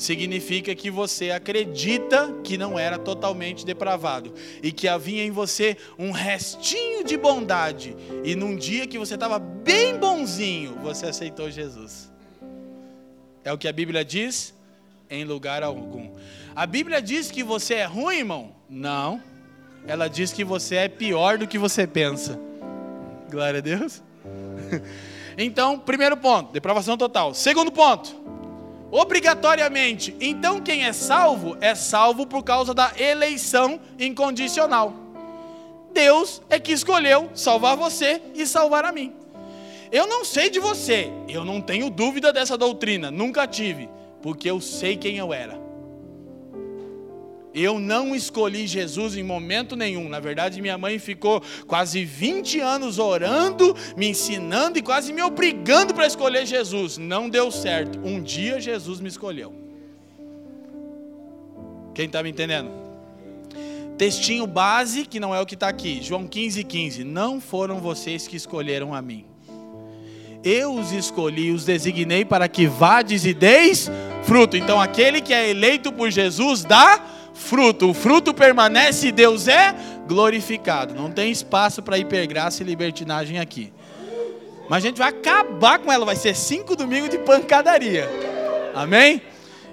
[0.01, 6.09] Significa que você acredita que não era totalmente depravado e que havia em você um
[6.09, 12.11] restinho de bondade, e num dia que você estava bem bonzinho, você aceitou Jesus.
[13.43, 14.55] É o que a Bíblia diz?
[15.07, 16.09] Em lugar algum.
[16.55, 18.55] A Bíblia diz que você é ruim, irmão?
[18.67, 19.21] Não.
[19.85, 22.39] Ela diz que você é pior do que você pensa.
[23.29, 24.01] Glória a Deus.
[25.43, 27.33] Então, primeiro ponto, depravação total.
[27.33, 28.15] Segundo ponto,
[28.91, 30.15] obrigatoriamente.
[30.19, 34.93] Então, quem é salvo é salvo por causa da eleição incondicional.
[35.93, 39.13] Deus é que escolheu salvar você e salvar a mim.
[39.91, 43.89] Eu não sei de você, eu não tenho dúvida dessa doutrina, nunca tive,
[44.21, 45.60] porque eu sei quem eu era.
[47.53, 50.07] Eu não escolhi Jesus em momento nenhum.
[50.07, 55.93] Na verdade, minha mãe ficou quase 20 anos orando, me ensinando e quase me obrigando
[55.93, 56.97] para escolher Jesus.
[56.97, 57.99] Não deu certo.
[57.99, 59.53] Um dia Jesus me escolheu.
[61.93, 62.71] Quem está me entendendo?
[63.97, 66.01] Textinho base, que não é o que está aqui.
[66.01, 67.03] João 15, 15.
[67.03, 69.25] Não foram vocês que escolheram a mim.
[70.43, 73.91] Eu os escolhi, os designei para que vades e deis
[74.23, 74.57] fruto.
[74.57, 76.99] Então, aquele que é eleito por Jesus dá
[77.41, 77.89] fruto.
[77.89, 79.75] O fruto permanece e Deus é
[80.07, 80.93] glorificado.
[80.93, 83.73] Não tem espaço para hipergraça e libertinagem aqui.
[84.69, 86.05] Mas a gente vai acabar com ela.
[86.05, 88.09] Vai ser cinco domingos de pancadaria.
[88.73, 89.21] Amém?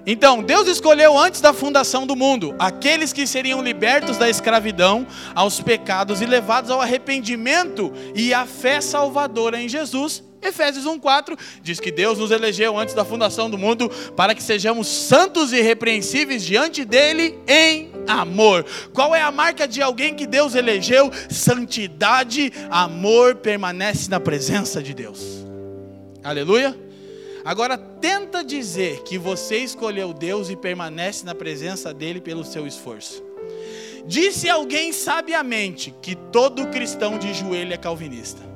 [0.07, 5.61] Então, Deus escolheu antes da fundação do mundo aqueles que seriam libertos da escravidão aos
[5.61, 11.90] pecados e levados ao arrependimento e à fé salvadora em Jesus Efésios 1,4 diz que
[11.90, 16.85] Deus nos elegeu antes da fundação do mundo para que sejamos santos e irrepreensíveis diante
[16.85, 18.64] dele em amor.
[18.92, 21.11] Qual é a marca de alguém que Deus elegeu?
[21.29, 25.44] Santidade, amor, permanece na presença de Deus.
[26.22, 26.79] Aleluia.
[27.44, 33.22] Agora tenta dizer que você escolheu Deus e permanece na presença dele pelo seu esforço.
[34.07, 38.47] Disse alguém sabiamente que todo cristão de joelho é calvinista.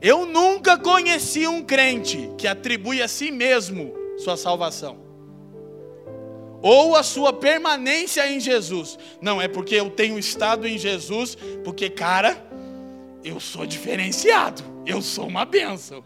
[0.00, 4.98] Eu nunca conheci um crente que atribui a si mesmo sua salvação.
[6.62, 8.98] Ou a sua permanência em Jesus.
[9.20, 12.42] Não é porque eu tenho estado em Jesus, porque, cara,
[13.22, 14.62] eu sou diferenciado.
[14.86, 16.02] Eu sou uma benção.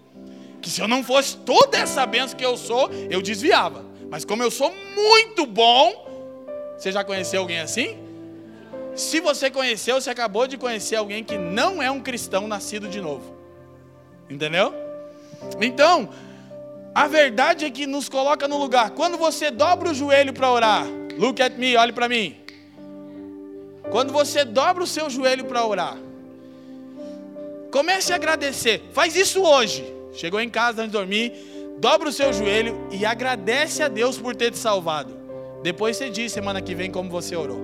[0.60, 3.84] Que se eu não fosse toda essa benção que eu sou, eu desviava.
[4.10, 6.06] Mas como eu sou muito bom,
[6.76, 7.98] você já conheceu alguém assim?
[8.94, 13.00] Se você conheceu, você acabou de conhecer alguém que não é um cristão nascido de
[13.00, 13.33] novo.
[14.28, 14.74] Entendeu?
[15.60, 16.08] Então,
[16.94, 18.90] a verdade é que nos coloca no lugar.
[18.90, 20.86] Quando você dobra o joelho para orar,
[21.18, 22.36] look at me, olhe para mim.
[23.90, 25.96] Quando você dobra o seu joelho para orar,
[27.70, 28.82] comece a agradecer.
[28.92, 29.84] Faz isso hoje.
[30.14, 31.32] Chegou em casa antes de dormir,
[31.78, 35.14] dobra o seu joelho e agradece a Deus por ter te salvado.
[35.62, 37.58] Depois você diz semana que vem como você orou.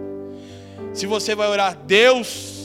[0.93, 2.60] Se você vai orar, Deus,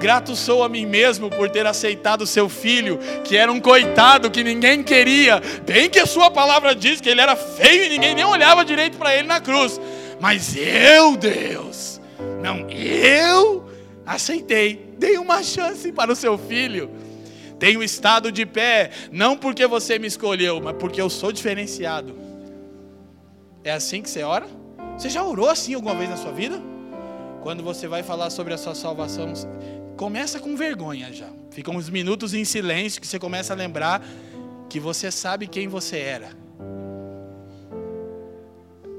[0.00, 4.42] Grato sou a mim mesmo por ter aceitado seu filho, que era um coitado que
[4.42, 5.42] ninguém queria.
[5.66, 8.96] Bem que a sua palavra diz que ele era feio e ninguém nem olhava direito
[8.96, 9.78] para ele na cruz.
[10.18, 12.00] Mas eu, Deus,
[12.42, 13.68] não, eu
[14.06, 16.90] aceitei, dei uma chance para o seu filho.
[17.58, 22.16] Tenho estado de pé, não porque você me escolheu, mas porque eu sou diferenciado.
[23.62, 24.46] É assim que você ora?
[24.96, 26.58] Você já orou assim alguma vez na sua vida?
[27.42, 29.32] Quando você vai falar sobre a sua salvação,
[30.00, 31.30] começa com vergonha já.
[31.50, 34.02] Fica uns minutos em silêncio que você começa a lembrar
[34.66, 36.30] que você sabe quem você era.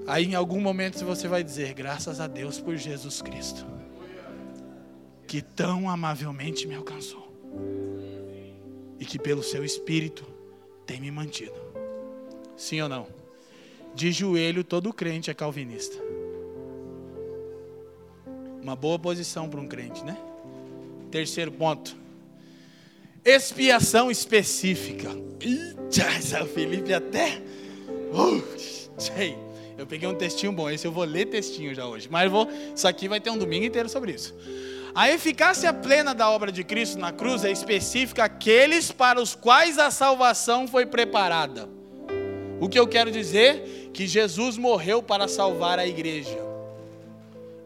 [0.05, 3.65] Aí em algum momento você vai dizer: graças a Deus por Jesus Cristo,
[5.25, 7.33] que tão amavelmente me alcançou,
[8.99, 10.23] e que pelo seu Espírito
[10.85, 11.59] tem me mantido.
[12.55, 13.07] Sim ou não?
[13.95, 15.97] De joelho, todo crente é calvinista.
[18.61, 20.15] Uma boa posição para um crente, né?
[21.12, 21.95] Terceiro ponto.
[23.24, 25.10] Expiação específica.
[25.39, 27.41] Eita, o Felipe até.
[28.12, 28.41] Uh,
[28.97, 29.38] sei.
[29.78, 32.08] Eu peguei um textinho bom, esse eu vou ler textinho já hoje.
[32.10, 34.34] Mas vou, isso aqui vai ter um domingo inteiro sobre isso.
[34.93, 39.80] A eficácia plena da obra de Cristo na cruz é específica àqueles para os quais
[39.80, 41.67] a salvação foi preparada.
[42.60, 43.89] O que eu quero dizer?
[43.93, 46.50] Que Jesus morreu para salvar a igreja.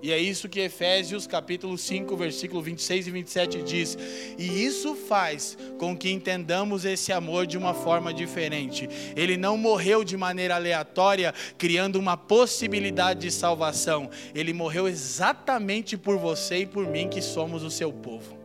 [0.05, 3.97] E é isso que Efésios capítulo 5, versículo 26 e 27 diz.
[4.37, 8.87] E isso faz com que entendamos esse amor de uma forma diferente.
[9.15, 14.07] Ele não morreu de maneira aleatória, criando uma possibilidade de salvação.
[14.35, 18.37] Ele morreu exatamente por você e por mim, que somos o seu povo.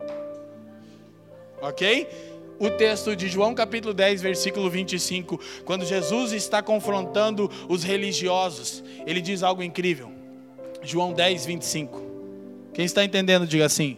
[1.61, 2.07] Ok?
[2.57, 9.19] o texto de João capítulo 10, versículo 25, quando Jesus está confrontando os religiosos, ele
[9.19, 10.20] diz algo incrível.
[10.81, 12.01] João 10, 25.
[12.73, 13.97] Quem está entendendo, diga assim.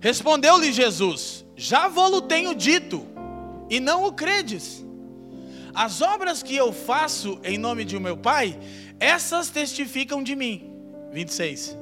[0.00, 3.06] Respondeu-lhe Jesus: Já vou-lo tenho dito,
[3.68, 4.84] e não o credes.
[5.74, 8.58] As obras que eu faço em nome de meu Pai,
[8.98, 10.72] essas testificam de mim.
[11.12, 11.76] 26.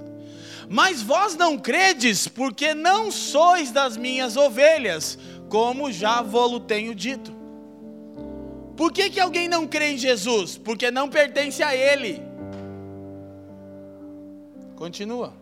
[0.69, 7.38] Mas vós não credes, porque não sois das minhas ovelhas, como já vou-lo tenho dito.
[8.79, 10.57] Por que, que alguém não crê em Jesus?
[10.57, 12.23] Porque não pertence a Ele.
[14.77, 15.35] Continua.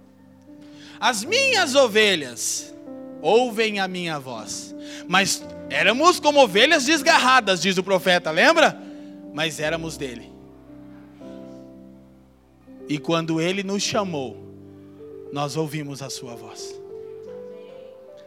[0.98, 2.74] As minhas ovelhas
[3.20, 4.74] ouvem a minha voz.
[5.06, 8.80] Mas éramos como ovelhas desgarradas, diz o profeta, lembra?
[9.34, 10.32] Mas éramos dele.
[12.88, 14.34] E quando ele nos chamou,
[15.30, 16.74] nós ouvimos a sua voz.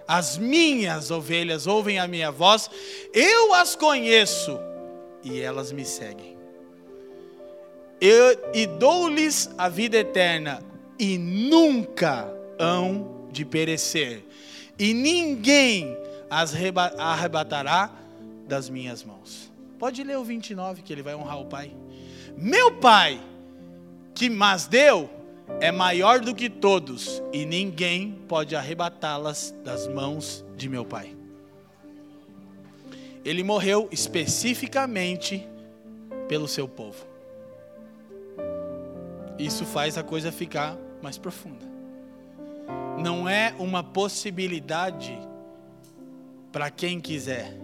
[0.07, 2.69] As minhas ovelhas ouvem a minha voz,
[3.11, 4.68] eu as conheço
[5.23, 6.37] e elas me seguem.
[8.01, 10.61] Eu, e dou-lhes a vida eterna,
[10.97, 14.23] e nunca hão de perecer,
[14.77, 15.97] e ninguém
[16.29, 16.53] as
[16.97, 17.91] arrebatará
[18.47, 19.51] das minhas mãos.
[19.77, 21.71] Pode ler o 29 que ele vai honrar o Pai.
[22.37, 23.19] Meu Pai,
[24.13, 25.09] que mas deu,
[25.59, 31.18] é maior do que todos, e ninguém pode arrebatá-las das mãos de meu Pai.
[33.23, 35.47] Ele morreu especificamente
[36.27, 37.05] pelo seu povo.
[39.37, 41.65] Isso faz a coisa ficar mais profunda.
[43.01, 45.17] Não é uma possibilidade
[46.51, 47.57] para quem quiser.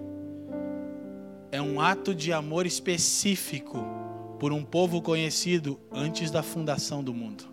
[1.51, 3.83] É um ato de amor específico
[4.39, 7.45] por um povo conhecido antes da fundação do mundo.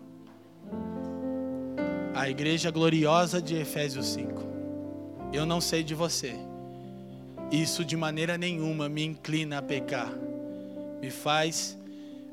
[2.13, 4.43] A igreja gloriosa de Efésios 5.
[5.33, 6.35] Eu não sei de você
[7.53, 10.11] isso de maneira nenhuma me inclina a pecar.
[10.99, 11.77] Me faz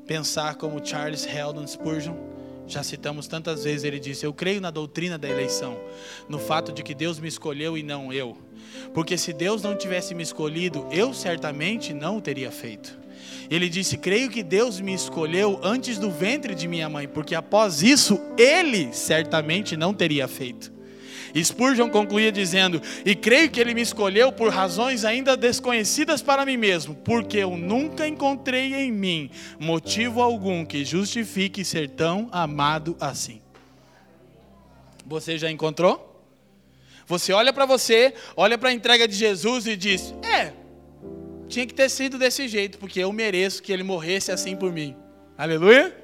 [0.07, 2.15] pensar como Charles Heldon Spurgeon,
[2.67, 5.77] já citamos tantas vezes, ele disse: Eu creio na doutrina da eleição,
[6.27, 8.35] no fato de que Deus me escolheu e não eu.
[8.93, 12.97] Porque se Deus não tivesse me escolhido, eu certamente não o teria feito.
[13.49, 17.83] Ele disse: Creio que Deus me escolheu antes do ventre de minha mãe, porque após
[17.83, 20.80] isso, ele certamente não teria feito.
[21.35, 26.57] Spurgeon concluía dizendo: E creio que ele me escolheu por razões ainda desconhecidas para mim
[26.57, 33.41] mesmo, porque eu nunca encontrei em mim motivo algum que justifique ser tão amado assim.
[35.05, 36.09] Você já encontrou?
[37.07, 40.53] Você olha para você, olha para a entrega de Jesus e diz: É,
[41.47, 44.95] tinha que ter sido desse jeito, porque eu mereço que ele morresse assim por mim.
[45.37, 45.95] Aleluia?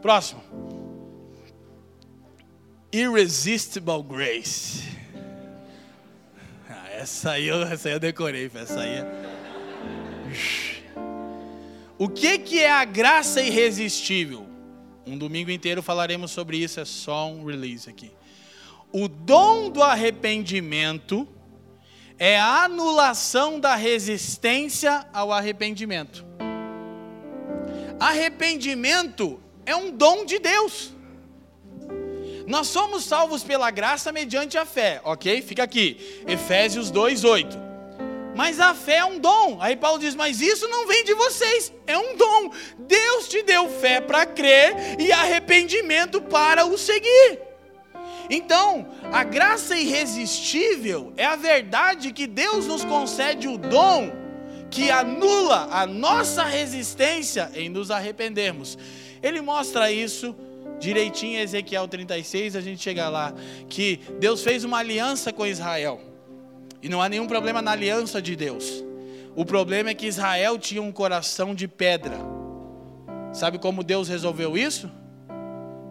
[0.00, 0.42] Próximo.
[2.92, 4.82] Irresistible Grace.
[6.68, 9.22] Ah, essa, aí eu, essa aí eu decorei, essa aí é...
[11.98, 14.46] O que, que é a graça irresistível?
[15.06, 18.12] Um domingo inteiro falaremos sobre isso, é só um release aqui.
[18.92, 21.26] O dom do arrependimento
[22.18, 26.26] é a anulação da resistência ao arrependimento.
[27.98, 30.92] Arrependimento é um dom de Deus.
[32.46, 35.42] Nós somos salvos pela graça mediante a fé, ok?
[35.42, 37.72] Fica aqui, Efésios 2:8.
[38.34, 39.58] Mas a fé é um dom.
[39.60, 42.50] Aí Paulo diz: Mas isso não vem de vocês, é um dom.
[42.78, 47.40] Deus te deu fé para crer e arrependimento para o seguir.
[48.30, 54.10] Então, a graça irresistível é a verdade que Deus nos concede o dom
[54.70, 58.78] que anula a nossa resistência em nos arrependermos.
[59.22, 60.34] Ele mostra isso
[60.82, 63.32] direitinho Ezequiel 36, a gente chega lá,
[63.68, 66.00] que Deus fez uma aliança com Israel.
[66.82, 68.84] E não há nenhum problema na aliança de Deus.
[69.36, 72.18] O problema é que Israel tinha um coração de pedra.
[73.32, 74.90] Sabe como Deus resolveu isso?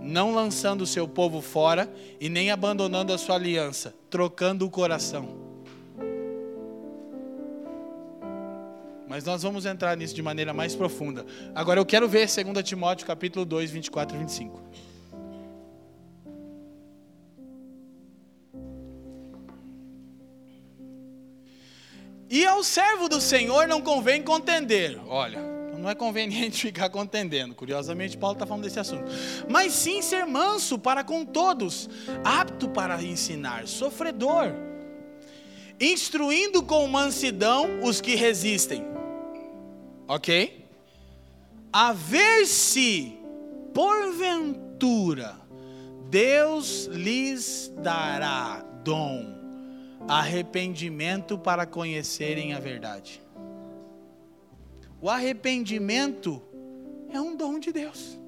[0.01, 5.51] Não lançando o seu povo fora e nem abandonando a sua aliança, trocando o coração.
[9.12, 11.26] Mas nós vamos entrar nisso de maneira mais profunda.
[11.53, 14.64] Agora eu quero ver 2 Timóteo capítulo 2, 24 e 25.
[22.30, 24.97] E ao servo do Senhor não convém contender.
[25.05, 25.41] Olha,
[25.78, 27.53] não é conveniente ficar contendendo.
[27.53, 29.12] Curiosamente, Paulo está falando desse assunto.
[29.49, 31.89] Mas sim ser manso para com todos,
[32.24, 34.53] apto para ensinar, sofredor,
[35.82, 38.89] instruindo com mansidão os que resistem
[40.12, 40.68] Ok?
[41.72, 43.18] A ver se,
[43.74, 45.39] porventura,
[46.09, 49.26] Deus lhes dará dom,
[50.09, 53.24] arrependimento para conhecerem a verdade.
[54.99, 56.41] O arrependimento
[57.09, 58.20] é um dom de Deus.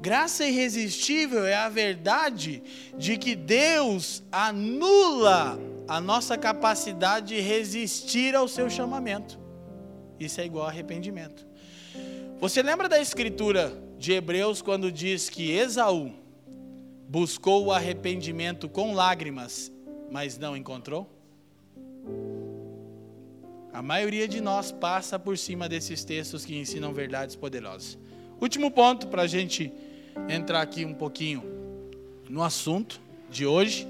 [0.00, 2.64] Graça irresistível é a verdade
[2.98, 9.40] de que Deus anula a nossa capacidade de resistir ao seu chamamento.
[10.24, 11.44] Isso é igual arrependimento.
[12.38, 16.12] Você lembra da escritura de Hebreus quando diz que Esaú
[17.08, 19.72] buscou o arrependimento com lágrimas,
[20.10, 21.10] mas não encontrou?
[23.72, 27.98] A maioria de nós passa por cima desses textos que ensinam verdades poderosas.
[28.40, 29.72] Último ponto para a gente
[30.28, 31.42] entrar aqui um pouquinho
[32.28, 33.88] no assunto de hoje.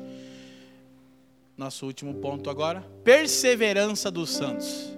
[1.59, 4.92] Nosso último ponto agora: perseverança dos santos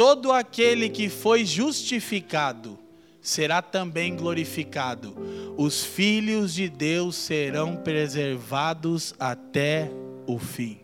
[0.00, 2.78] todo aquele que foi justificado
[3.20, 5.14] será também glorificado.
[5.58, 9.90] Os filhos de Deus serão preservados até
[10.26, 10.80] o fim.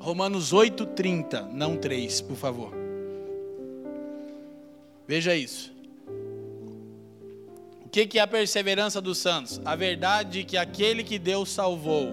[0.00, 2.72] Romanos 8:30, não 3, por favor.
[5.06, 5.72] Veja isso.
[7.86, 9.60] O que é a perseverança dos santos?
[9.64, 12.12] A verdade que aquele que Deus salvou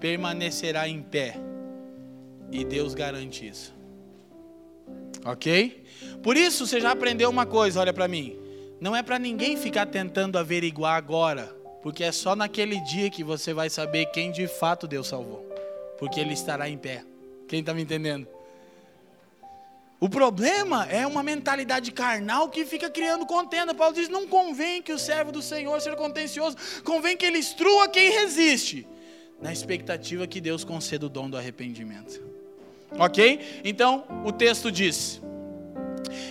[0.00, 1.38] permanecerá em pé.
[2.50, 3.76] E Deus garante isso.
[5.24, 5.84] Ok?
[6.22, 8.38] Por isso você já aprendeu uma coisa, olha para mim.
[8.80, 11.46] Não é para ninguém ficar tentando averiguar agora,
[11.82, 15.44] porque é só naquele dia que você vai saber quem de fato Deus salvou,
[15.98, 17.04] porque Ele estará em pé.
[17.48, 18.28] Quem está me entendendo?
[20.00, 23.74] O problema é uma mentalidade carnal que fica criando contenda.
[23.74, 27.88] Paulo diz: não convém que o servo do Senhor seja contencioso, convém que ele instrua
[27.88, 28.86] quem resiste,
[29.40, 32.27] na expectativa que Deus conceda o dom do arrependimento.
[32.96, 33.60] Ok?
[33.64, 35.20] Então, o texto diz: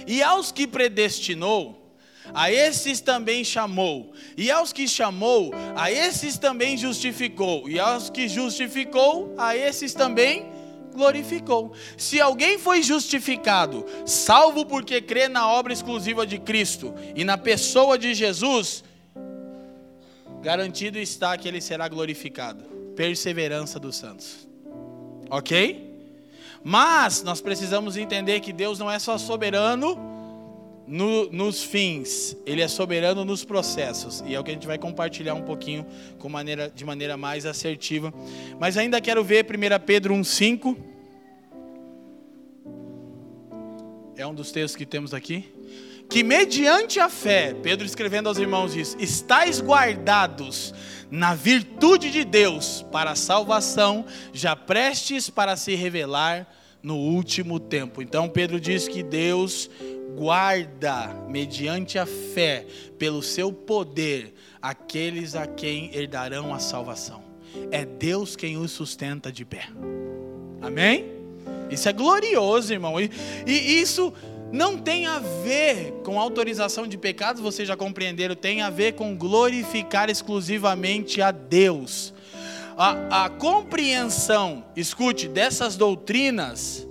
[0.07, 1.93] E aos que predestinou,
[2.33, 8.27] a esses também chamou, e aos que chamou, a esses também justificou, e aos que
[8.27, 10.45] justificou, a esses também
[10.93, 11.73] glorificou.
[11.95, 17.97] Se alguém foi justificado, salvo porque crê na obra exclusiva de Cristo e na pessoa
[17.97, 18.83] de Jesus,
[20.41, 22.63] garantido está que ele será glorificado.
[22.95, 24.47] Perseverança dos santos.
[25.29, 25.86] Ok?
[26.63, 29.97] Mas nós precisamos entender que Deus não é só soberano
[30.87, 34.23] no, nos fins, Ele é soberano nos processos.
[34.25, 35.85] E é o que a gente vai compartilhar um pouquinho
[36.17, 38.13] com maneira, de maneira mais assertiva.
[38.59, 40.77] Mas ainda quero ver 1 Pedro 1,5.
[44.15, 45.53] É um dos textos que temos aqui.
[46.09, 50.73] Que mediante a fé, Pedro escrevendo aos irmãos diz: estáis guardados
[51.09, 56.47] na virtude de Deus para a salvação, já prestes para se revelar
[56.81, 58.01] no último tempo.
[58.01, 59.69] Então Pedro diz que Deus
[60.15, 62.65] guarda, mediante a fé,
[62.97, 67.23] pelo seu poder, aqueles a quem herdarão a salvação.
[67.71, 69.67] É Deus quem os sustenta de pé.
[70.61, 71.05] Amém?
[71.69, 72.99] Isso é glorioso, irmão.
[72.99, 73.09] E,
[73.45, 74.13] e isso
[74.51, 79.15] não tem a ver com autorização de pecados, vocês já compreenderam, tem a ver com
[79.15, 82.13] glorificar exclusivamente a Deus
[82.77, 86.87] a, a compreensão, escute, dessas doutrinas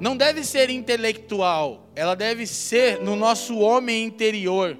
[0.00, 4.78] não deve ser intelectual, ela deve ser no nosso homem interior.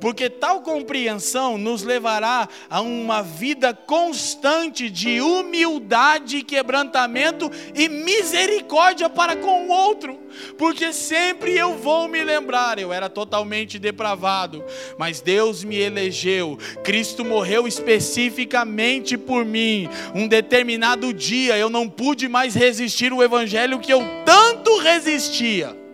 [0.00, 9.36] Porque tal compreensão nos levará a uma vida constante de humildade, quebrantamento e misericórdia para
[9.36, 10.18] com o outro,
[10.58, 14.64] porque sempre eu vou me lembrar, eu era totalmente depravado,
[14.98, 19.88] mas Deus me elegeu, Cristo morreu especificamente por mim.
[20.14, 25.85] Um determinado dia eu não pude mais resistir o evangelho que eu tanto resistia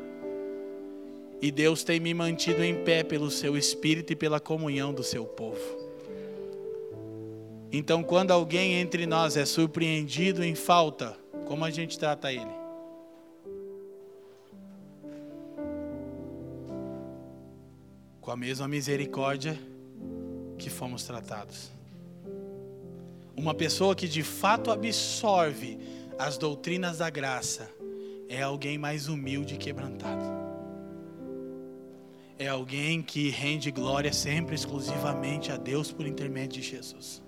[1.42, 5.24] e Deus tem me mantido em pé pelo seu espírito e pela comunhão do seu
[5.24, 5.60] povo.
[7.72, 12.62] Então, quando alguém entre nós é surpreendido em falta, como a gente trata ele?
[18.20, 19.58] Com a mesma misericórdia
[20.56, 21.72] que fomos tratados.
[23.36, 25.76] Uma pessoa que de fato absorve
[26.16, 27.68] as doutrinas da graça
[28.28, 30.41] é alguém mais humilde e quebrantado
[32.42, 37.22] é alguém que rende glória sempre exclusivamente a Deus por intermédio de Jesus.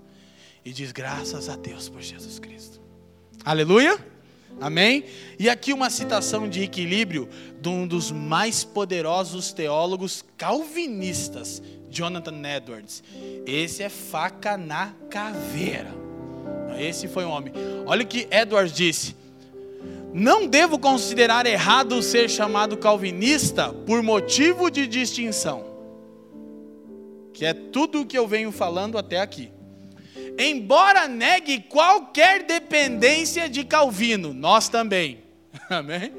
[0.64, 2.80] E diz graças a Deus por Jesus Cristo.
[3.44, 3.98] Aleluia?
[4.60, 5.04] Amém?
[5.38, 7.28] E aqui uma citação de equilíbrio
[7.60, 13.02] de um dos mais poderosos teólogos calvinistas, Jonathan Edwards.
[13.46, 15.94] Esse é faca na caveira.
[16.78, 17.52] Esse foi um homem.
[17.86, 19.14] Olha o que Edwards disse.
[20.14, 25.64] Não devo considerar errado ser chamado calvinista por motivo de distinção,
[27.32, 29.50] que é tudo o que eu venho falando até aqui.
[30.38, 35.18] Embora negue qualquer dependência de Calvino, nós também,
[35.68, 36.12] amém?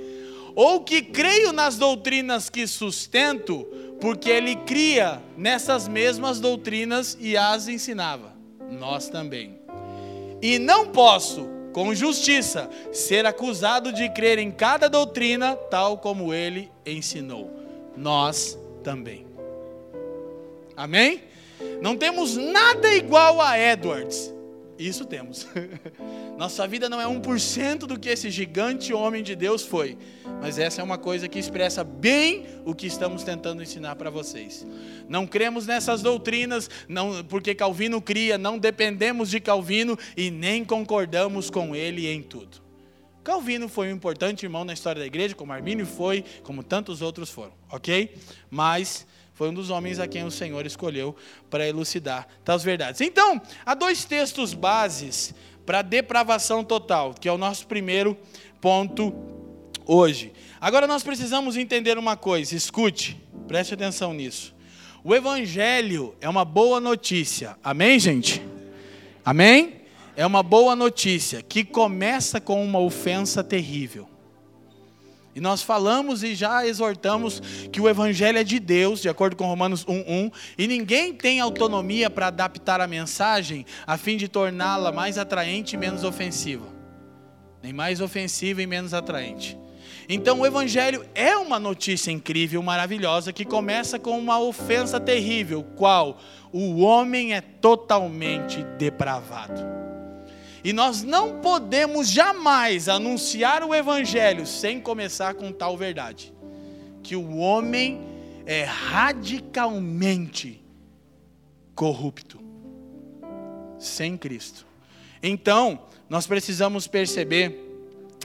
[0.54, 3.66] Ou que creio nas doutrinas que sustento,
[4.02, 8.36] porque ele cria nessas mesmas doutrinas e as ensinava,
[8.70, 9.58] nós também.
[10.42, 16.72] E não posso, com justiça, ser acusado de crer em cada doutrina, tal como ele
[16.86, 17.52] ensinou.
[17.98, 19.28] Nós também.
[20.74, 21.22] Amém?
[21.82, 24.34] Não temos nada igual a Edwards.
[24.78, 25.48] Isso temos.
[26.38, 29.98] Nossa vida não é 1% do que esse gigante homem de Deus foi.
[30.42, 34.66] Mas essa é uma coisa que expressa bem o que estamos tentando ensinar para vocês.
[35.08, 41.50] Não cremos nessas doutrinas, não, porque Calvino cria, não dependemos de Calvino e nem concordamos
[41.50, 42.66] com ele em tudo.
[43.24, 47.30] Calvino foi um importante irmão na história da igreja, como Armínio foi, como tantos outros
[47.30, 48.14] foram, ok?
[48.52, 51.14] Mas foi um dos homens a quem o Senhor escolheu
[51.50, 53.02] para elucidar tais verdades.
[53.02, 58.18] Então, há dois textos bases para depravação total, que é o nosso primeiro
[58.62, 59.14] ponto
[59.86, 60.32] hoje.
[60.60, 64.56] Agora nós precisamos entender uma coisa, escute, preste atenção nisso.
[65.04, 68.42] O Evangelho é uma boa notícia, amém, gente?
[69.24, 69.82] Amém?
[70.16, 74.08] É uma boa notícia que começa com uma ofensa terrível.
[75.36, 79.46] E nós falamos e já exortamos que o evangelho é de Deus, de acordo com
[79.46, 85.18] Romanos 1:1, e ninguém tem autonomia para adaptar a mensagem a fim de torná-la mais
[85.18, 86.66] atraente e menos ofensiva.
[87.62, 89.58] Nem mais ofensiva e menos atraente.
[90.08, 96.18] Então o evangelho é uma notícia incrível, maravilhosa que começa com uma ofensa terrível, qual
[96.54, 99.85] o homem é totalmente depravado.
[100.66, 106.34] E nós não podemos jamais anunciar o Evangelho sem começar com tal verdade:
[107.04, 108.02] que o homem
[108.48, 110.66] é radicalmente
[111.76, 112.40] corrupto,
[113.78, 114.66] sem Cristo.
[115.22, 117.62] Então, nós precisamos perceber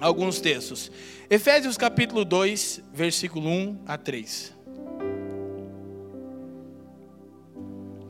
[0.01, 0.91] alguns textos.
[1.29, 4.55] Efésios capítulo 2, versículo 1 a 3.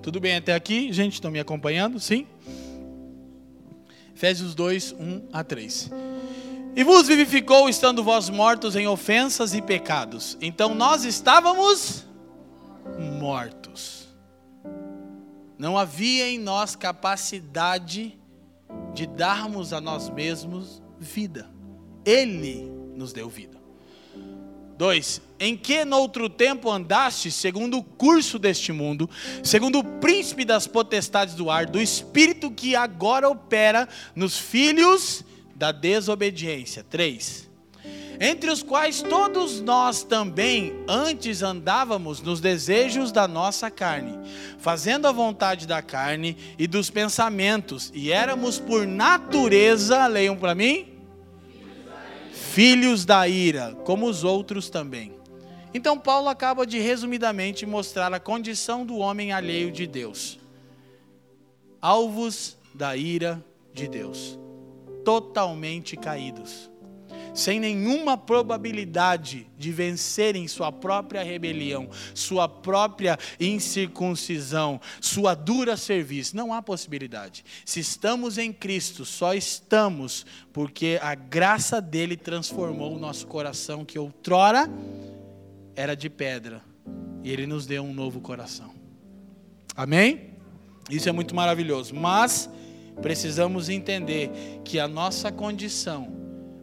[0.00, 0.92] Tudo bem até aqui?
[0.92, 1.98] Gente, estão me acompanhando?
[1.98, 2.28] Sim?
[4.20, 5.90] Efésios 2, 1 a 3.
[6.76, 10.36] E vos vivificou, estando vós mortos em ofensas e pecados.
[10.42, 12.04] Então nós estávamos
[13.18, 14.10] mortos.
[15.58, 18.20] Não havia em nós capacidade
[18.92, 21.48] de darmos a nós mesmos vida.
[22.04, 23.56] Ele nos deu vida.
[24.76, 25.22] 2.
[25.42, 29.08] Em que noutro tempo andaste, segundo o curso deste mundo,
[29.42, 35.24] segundo o príncipe das potestades do ar, do espírito que agora opera nos filhos
[35.56, 36.84] da desobediência.
[36.84, 37.48] 3.
[38.22, 44.18] Entre os quais todos nós também antes andávamos nos desejos da nossa carne,
[44.58, 50.86] fazendo a vontade da carne e dos pensamentos, e éramos por natureza, leiam para mim,
[52.30, 55.19] filhos da ira, como os outros também.
[55.72, 60.38] Então, Paulo acaba de resumidamente mostrar a condição do homem alheio de Deus,
[61.80, 63.42] alvos da ira
[63.72, 64.36] de Deus,
[65.04, 66.68] totalmente caídos,
[67.32, 76.36] sem nenhuma probabilidade de vencerem sua própria rebelião, sua própria incircuncisão, sua dura serviço.
[76.36, 77.44] Não há possibilidade.
[77.64, 83.96] Se estamos em Cristo, só estamos porque a graça dele transformou o nosso coração que
[83.96, 84.68] outrora
[85.80, 86.60] era de pedra,
[87.24, 88.74] e ele nos deu um novo coração.
[89.74, 90.34] Amém?
[90.90, 92.50] Isso é muito maravilhoso, mas
[93.00, 94.30] precisamos entender
[94.62, 96.12] que a nossa condição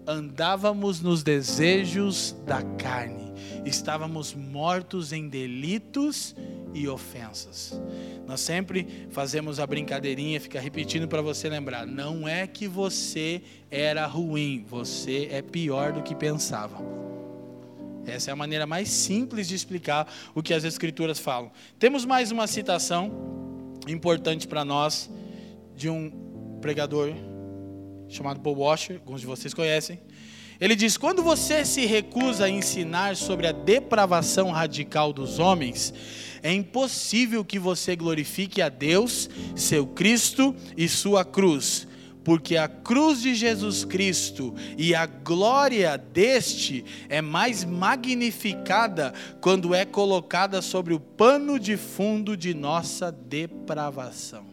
[0.06, 3.34] andávamos nos desejos da carne,
[3.66, 6.36] estávamos mortos em delitos
[6.72, 7.82] e ofensas.
[8.28, 13.42] Nós sempre fazemos a brincadeirinha, fica repetindo para você lembrar: não é que você
[13.72, 17.07] era ruim, você é pior do que pensava.
[18.08, 21.52] Essa é a maneira mais simples de explicar o que as Escrituras falam.
[21.78, 23.12] Temos mais uma citação
[23.88, 25.10] importante para nós
[25.76, 26.12] de um
[26.62, 27.14] pregador
[28.08, 30.00] chamado Paul Washer, alguns de vocês conhecem.
[30.60, 35.94] Ele diz: quando você se recusa a ensinar sobre a depravação radical dos homens,
[36.42, 41.88] é impossível que você glorifique a Deus, seu Cristo e sua cruz,
[42.28, 49.86] porque a cruz de Jesus Cristo e a glória deste é mais magnificada quando é
[49.86, 54.46] colocada sobre o pano de fundo de nossa depravação.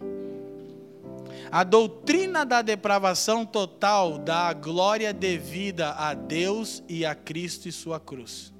[1.50, 7.72] A doutrina da depravação total dá a glória devida a Deus e a Cristo e
[7.72, 8.54] sua cruz.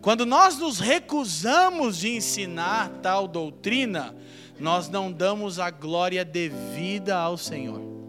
[0.00, 4.16] Quando nós nos recusamos de ensinar tal doutrina,
[4.58, 7.99] nós não damos a glória devida ao Senhor.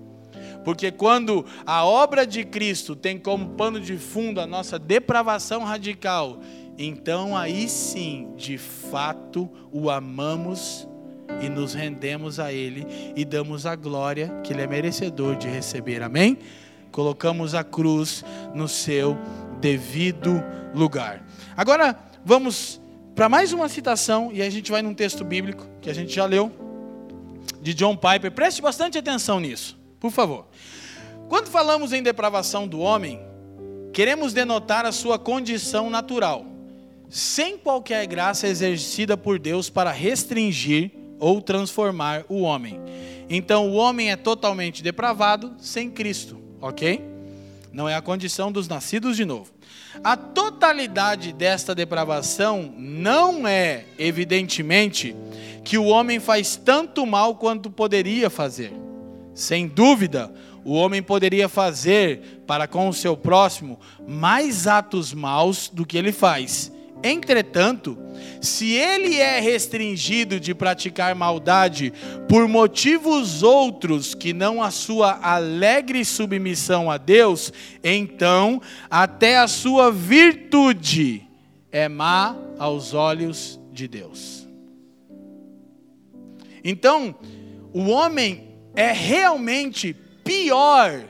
[0.63, 6.39] Porque quando a obra de Cristo tem como pano de fundo a nossa depravação radical,
[6.77, 10.87] então aí sim, de fato, o amamos
[11.41, 12.85] e nos rendemos a Ele
[13.15, 16.01] e damos a glória que Ele é merecedor de receber.
[16.03, 16.37] Amém?
[16.91, 19.17] Colocamos a cruz no seu
[19.59, 20.43] devido
[20.73, 21.25] lugar.
[21.55, 22.81] Agora vamos
[23.15, 26.25] para mais uma citação e a gente vai num texto bíblico que a gente já
[26.25, 26.51] leu
[27.61, 28.31] de John Piper.
[28.31, 30.47] Preste bastante atenção nisso, por favor.
[31.31, 33.17] Quando falamos em depravação do homem,
[33.93, 36.45] queremos denotar a sua condição natural,
[37.07, 42.81] sem qualquer graça exercida por Deus para restringir ou transformar o homem.
[43.29, 47.01] Então o homem é totalmente depravado sem Cristo, ok?
[47.71, 49.53] Não é a condição dos nascidos de novo.
[50.03, 55.15] A totalidade desta depravação não é, evidentemente,
[55.63, 58.73] que o homem faz tanto mal quanto poderia fazer.
[59.33, 60.29] Sem dúvida,
[60.63, 66.11] o homem poderia fazer para com o seu próximo mais atos maus do que ele
[66.11, 66.71] faz
[67.03, 67.97] Entretanto,
[68.39, 71.91] se ele é restringido de praticar maldade
[72.29, 77.51] por motivos outros que não a sua alegre submissão a Deus,
[77.83, 81.27] então até a sua virtude
[81.71, 84.47] é má aos olhos de Deus.
[86.63, 87.15] Então,
[87.73, 91.03] o homem é realmente pior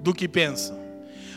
[0.00, 0.78] do que pensa.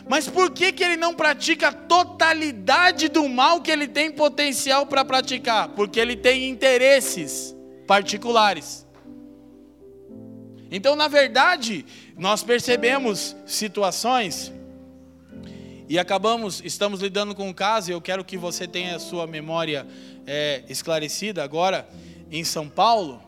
[0.08, 4.86] Mas por que, que ele não pratica a totalidade do mal que ele tem potencial
[4.86, 5.70] para praticar?
[5.70, 7.56] Porque ele tem interesses
[7.88, 8.86] particulares.
[10.70, 11.86] Então, na verdade,
[12.18, 14.52] nós percebemos situações
[15.88, 19.28] e acabamos, estamos lidando com um caso, e eu quero que você tenha a sua
[19.28, 19.86] memória
[20.26, 21.88] é, esclarecida agora,
[22.32, 23.22] em São Paulo,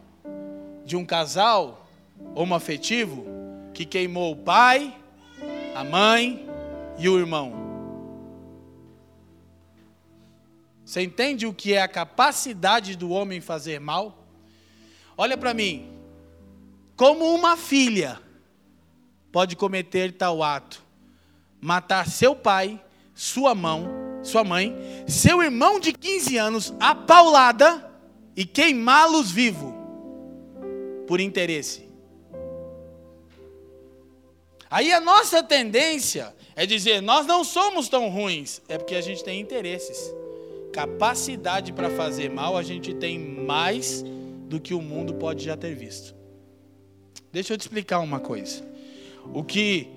[0.86, 1.86] de um casal
[2.34, 3.33] homoafetivo
[3.74, 4.96] que queimou o pai,
[5.76, 6.48] a mãe
[6.98, 7.64] e o irmão.
[10.86, 14.28] Você entende o que é a capacidade do homem fazer mal?
[15.18, 15.92] Olha para mim.
[16.96, 18.22] Como uma filha
[19.32, 20.84] pode cometer tal ato?
[21.60, 22.80] Matar seu pai,
[23.16, 23.88] sua mão,
[24.22, 24.76] sua mãe,
[25.08, 27.92] seu irmão de 15 anos a paulada
[28.36, 29.74] e queimá-los vivo
[31.08, 31.93] por interesse.
[34.74, 39.24] Aí a nossa tendência é dizer, nós não somos tão ruins, é porque a gente
[39.24, 40.12] tem interesses.
[40.74, 44.04] Capacidade para fazer mal a gente tem mais
[44.48, 46.16] do que o mundo pode já ter visto.
[47.32, 48.64] Deixa eu te explicar uma coisa.
[49.32, 49.88] O que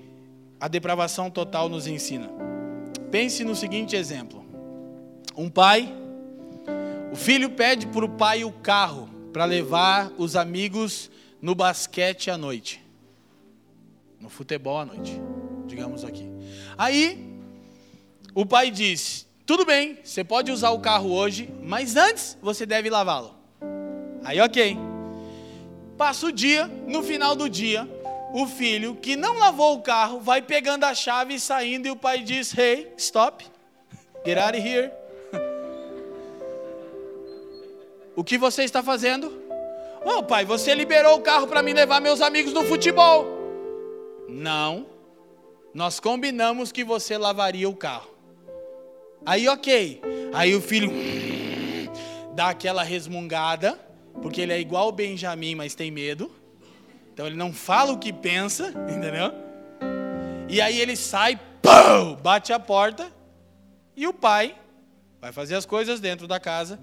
[0.59, 2.29] a depravação total nos ensina.
[3.09, 4.45] Pense no seguinte exemplo:
[5.35, 5.91] um pai,
[7.11, 11.09] o filho pede para o pai o carro para levar os amigos
[11.41, 12.79] no basquete à noite,
[14.19, 15.19] no futebol à noite
[15.67, 16.27] digamos aqui.
[16.77, 17.39] Aí,
[18.33, 22.89] o pai diz: tudo bem, você pode usar o carro hoje, mas antes você deve
[22.89, 23.35] lavá-lo.
[24.23, 24.77] Aí, ok.
[25.97, 27.87] Passa o dia, no final do dia,
[28.33, 31.95] o filho que não lavou o carro vai pegando a chave e saindo, e o
[31.95, 33.45] pai diz: Hey, stop,
[34.25, 34.91] get out of here.
[38.15, 39.45] O que você está fazendo?
[40.03, 43.36] Oh, pai, você liberou o carro para me levar meus amigos no futebol.
[44.27, 44.87] Não,
[45.73, 48.09] nós combinamos que você lavaria o carro.
[49.25, 50.01] Aí, ok.
[50.33, 50.91] Aí o filho
[52.33, 53.79] dá aquela resmungada,
[54.21, 56.31] porque ele é igual o Benjamin, mas tem medo.
[57.13, 59.33] Então ele não fala o que pensa, entendeu?
[60.49, 63.11] E aí ele sai, pum, bate a porta,
[63.95, 64.55] e o pai
[65.19, 66.79] vai fazer as coisas dentro da casa.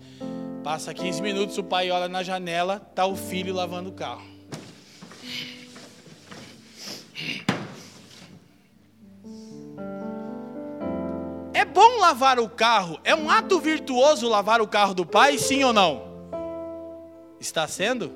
[0.62, 4.33] Passa 15 minutos, o pai olha na janela, tá o filho lavando o carro.
[11.52, 12.98] É bom lavar o carro?
[13.04, 16.12] É um ato virtuoso lavar o carro do pai, sim ou não?
[17.38, 18.12] Está sendo?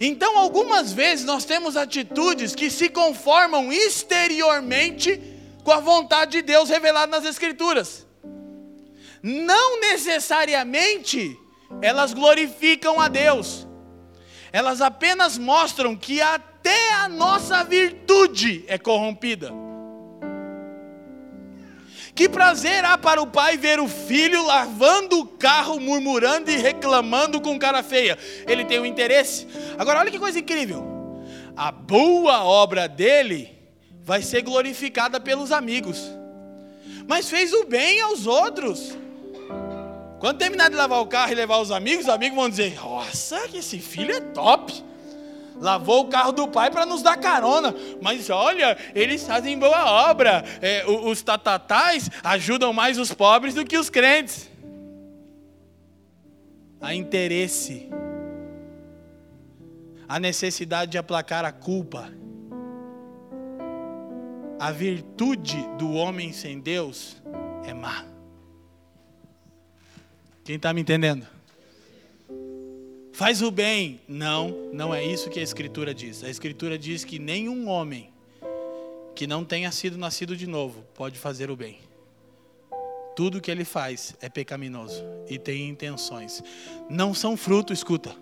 [0.00, 5.20] Então, algumas vezes nós temos atitudes que se conformam exteriormente
[5.62, 8.06] com a vontade de Deus revelada nas Escrituras.
[9.22, 11.38] Não necessariamente
[11.82, 13.66] elas glorificam a Deus,
[14.52, 19.52] elas apenas mostram que até a nossa virtude é corrompida.
[22.14, 27.40] Que prazer há para o pai ver o filho lavando o carro, murmurando e reclamando
[27.40, 28.18] com cara feia.
[28.46, 29.46] Ele tem um interesse.
[29.78, 30.84] Agora, olha que coisa incrível.
[31.56, 33.58] A boa obra dele
[34.02, 36.10] vai ser glorificada pelos amigos.
[37.06, 38.98] Mas fez o bem aos outros.
[40.20, 43.48] Quando terminar de lavar o carro e levar os amigos, os amigos vão dizer: Nossa,
[43.48, 44.90] que esse filho é top
[45.60, 47.74] lavou o carro do pai para nos dar carona.
[48.00, 50.42] Mas olha, eles fazem boa obra.
[50.60, 54.48] É, os tatatais ajudam mais os pobres do que os crentes.
[56.80, 57.90] Há interesse,
[60.08, 62.10] a necessidade de aplacar a culpa.
[64.58, 67.22] A virtude do homem sem Deus
[67.64, 68.09] é má.
[70.44, 71.26] Quem está me entendendo?
[73.12, 74.00] Faz o bem.
[74.08, 76.24] Não, não é isso que a Escritura diz.
[76.24, 78.10] A Escritura diz que nenhum homem
[79.14, 81.78] que não tenha sido nascido de novo pode fazer o bem.
[83.14, 86.42] Tudo que ele faz é pecaminoso e tem intenções.
[86.88, 88.16] Não são fruto, escuta,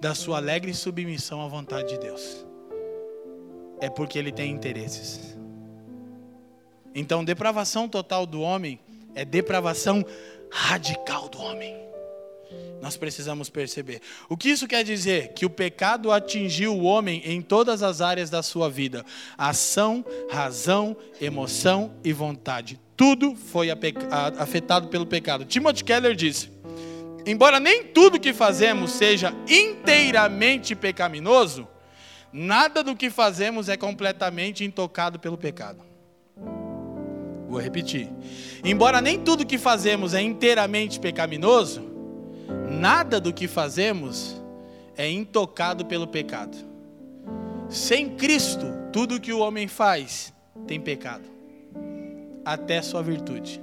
[0.00, 2.44] da sua alegre submissão à vontade de Deus.
[3.80, 5.34] É porque ele tem interesses.
[6.94, 8.78] Então, depravação total do homem
[9.14, 10.04] é depravação
[10.54, 11.76] radical do homem.
[12.80, 14.00] Nós precisamos perceber.
[14.28, 15.32] O que isso quer dizer?
[15.32, 19.04] Que o pecado atingiu o homem em todas as áreas da sua vida:
[19.36, 22.78] ação, razão, emoção e vontade.
[22.96, 23.68] Tudo foi
[24.38, 25.44] afetado pelo pecado.
[25.44, 26.50] Timothy Keller disse:
[27.26, 31.66] Embora nem tudo que fazemos seja inteiramente pecaminoso,
[32.32, 35.93] nada do que fazemos é completamente intocado pelo pecado.
[37.54, 38.10] Vou repetir.
[38.64, 41.84] Embora nem tudo que fazemos é inteiramente pecaminoso,
[42.68, 44.42] nada do que fazemos
[44.96, 46.56] é intocado pelo pecado.
[47.68, 50.34] Sem Cristo, tudo que o homem faz
[50.66, 51.22] tem pecado,
[52.44, 53.62] até sua virtude.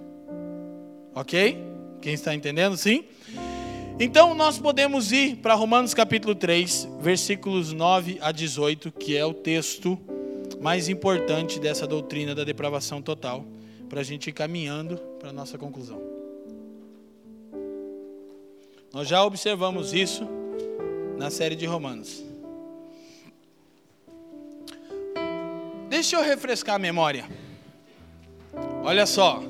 [1.14, 1.62] Ok?
[2.02, 2.78] Quem está entendendo?
[2.78, 3.04] Sim?
[4.00, 9.34] Então nós podemos ir para Romanos capítulo 3, versículos 9 a 18, que é o
[9.34, 10.00] texto
[10.62, 13.46] mais importante dessa doutrina da depravação total,
[13.92, 16.02] para a gente ir caminhando para a nossa conclusão.
[18.94, 20.26] Nós já observamos isso
[21.18, 22.24] na série de Romanos.
[25.90, 27.30] Deixa eu refrescar a memória.
[28.82, 29.44] Olha só.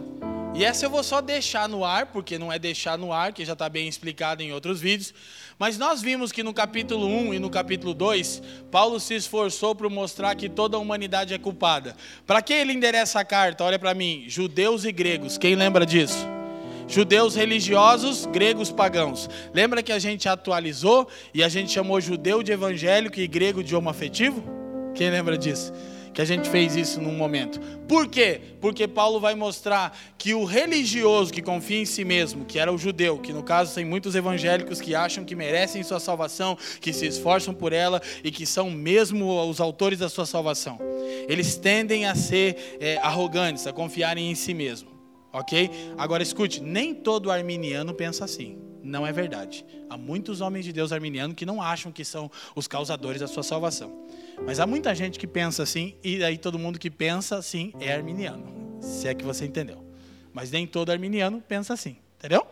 [0.54, 3.46] E essa eu vou só deixar no ar, porque não é deixar no ar, que
[3.46, 5.14] já está bem explicado em outros vídeos.
[5.58, 9.90] Mas nós vimos que no capítulo 1 e no capítulo 2, Paulo se esforçou para
[9.90, 11.96] mostrar que toda a humanidade é culpada.
[12.28, 13.64] Para quem ele endereça a carta?
[13.64, 15.38] Olha para mim: judeus e gregos.
[15.38, 16.28] Quem lembra disso?
[16.92, 19.30] judeus religiosos, gregos pagãos.
[19.54, 23.74] Lembra que a gente atualizou e a gente chamou judeu de evangélico e grego de
[23.74, 24.44] homoafetivo?
[24.94, 25.72] Quem lembra disso?
[26.14, 27.60] Que a gente fez isso num momento.
[27.88, 28.42] Por quê?
[28.60, 32.78] Porque Paulo vai mostrar que o religioso que confia em si mesmo, que era o
[32.78, 37.06] judeu, que no caso tem muitos evangélicos que acham que merecem sua salvação, que se
[37.06, 40.80] esforçam por ela e que são mesmo os autores da sua salvação.
[41.30, 44.92] Eles tendem a ser é, arrogantes, a confiarem em si mesmo.
[45.34, 45.70] Ok?
[45.98, 48.58] Agora escute, nem todo arminiano pensa assim.
[48.84, 49.66] Não é verdade.
[49.90, 53.44] Há muitos homens de Deus arminianos que não acham que são os causadores da sua
[53.44, 54.06] salvação.
[54.46, 57.94] Mas há muita gente que pensa assim, e aí todo mundo que pensa assim é
[57.94, 58.80] arminiano.
[58.82, 59.86] Se é que você entendeu.
[60.34, 61.98] Mas nem todo arminiano pensa assim.
[62.18, 62.46] Entendeu?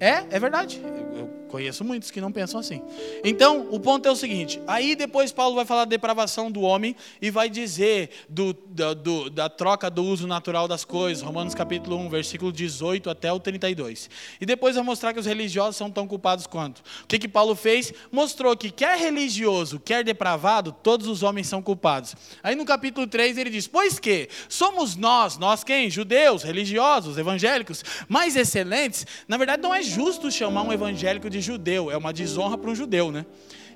[0.00, 0.80] É, é verdade.
[1.16, 2.80] Eu Conheço muitos que não pensam assim.
[3.22, 6.96] Então, o ponto é o seguinte: aí depois Paulo vai falar da depravação do homem
[7.20, 11.98] e vai dizer do, da, do, da troca do uso natural das coisas, Romanos capítulo
[11.98, 14.08] 1, versículo 18 até o 32.
[14.40, 16.78] E depois vai mostrar que os religiosos são tão culpados quanto.
[16.78, 17.92] O que, que Paulo fez?
[18.10, 22.16] Mostrou que quer religioso, quer depravado, todos os homens são culpados.
[22.42, 25.90] Aí no capítulo 3 ele diz: Pois que somos nós, nós quem?
[25.90, 29.06] Judeus, religiosos, evangélicos, mais excelentes.
[29.28, 32.74] Na verdade, não é justo chamar um evangélico de judeu, é uma desonra para um
[32.74, 33.26] judeu, né?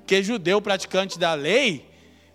[0.05, 1.85] Que judeu praticante da lei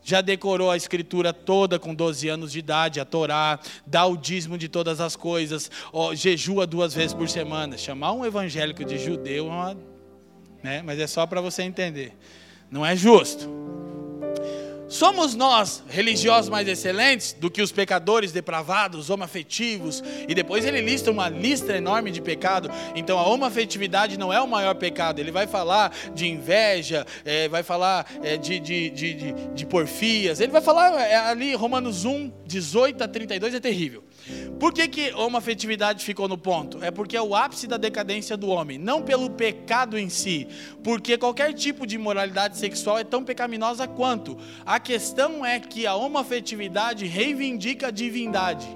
[0.05, 4.59] já decorou a escritura toda com 12 anos de idade, a Torá, dá o dízimo
[4.59, 7.79] de todas as coisas, ó, jejua duas vezes por semana.
[7.79, 9.77] Chamar um evangélico de judeu é uma,
[10.63, 10.83] né?
[10.83, 12.13] Mas é só para você entender.
[12.71, 13.49] Não é justo.
[14.93, 20.05] Somos nós religiosos mais excelentes do que os pecadores depravados, homoafetivos?
[20.29, 22.71] E depois ele lista uma lista enorme de pecado.
[22.95, 25.19] Então a homoafetividade não é o maior pecado.
[25.19, 30.41] Ele vai falar de inveja, é, vai falar é, de, de, de, de, de porfias.
[30.41, 34.05] Ele vai falar é, ali, Romanos 1, 18 a 32 é terrível.
[34.59, 36.83] Por que, que uma afetividade ficou no ponto?
[36.85, 40.47] É porque é o ápice da decadência do homem, não pelo pecado em si,
[40.85, 44.39] porque qualquer tipo de imoralidade sexual é tão pecaminosa quanto.
[44.65, 48.67] A questão é que a homoafetividade reivindica a divindade.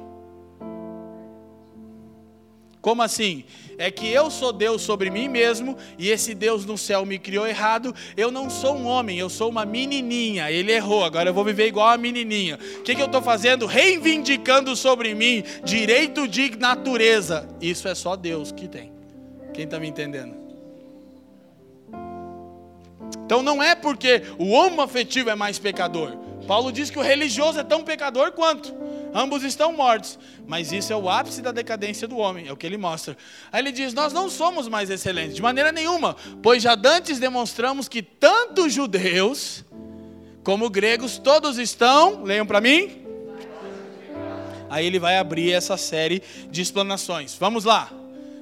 [2.87, 3.43] Como assim?
[3.79, 7.45] É que eu sou Deus sobre mim mesmo e esse Deus no céu me criou
[7.45, 7.93] errado.
[8.17, 10.53] Eu não sou um homem, eu sou uma menininha.
[10.53, 12.61] Ele errou, agora eu vou viver igual a menininha.
[12.79, 13.67] O que, que eu estou fazendo?
[13.67, 17.49] Reivindicando sobre mim direito de natureza.
[17.61, 18.93] Isso é só Deus que tem.
[19.53, 20.46] Quem está me entendendo?
[23.27, 26.17] Então não é porque o homem afetivo é mais pecador.
[26.47, 28.73] Paulo diz que o religioso é tão pecador quanto.
[29.13, 30.17] Ambos estão mortos.
[30.47, 33.17] Mas isso é o ápice da decadência do homem, é o que ele mostra.
[33.51, 37.89] Aí ele diz: Nós não somos mais excelentes, de maneira nenhuma, pois já dantes demonstramos
[37.89, 39.65] que tanto judeus
[40.45, 43.03] como gregos, todos estão, leiam para mim.
[44.71, 47.35] Aí ele vai abrir essa série de explanações.
[47.35, 47.91] Vamos lá.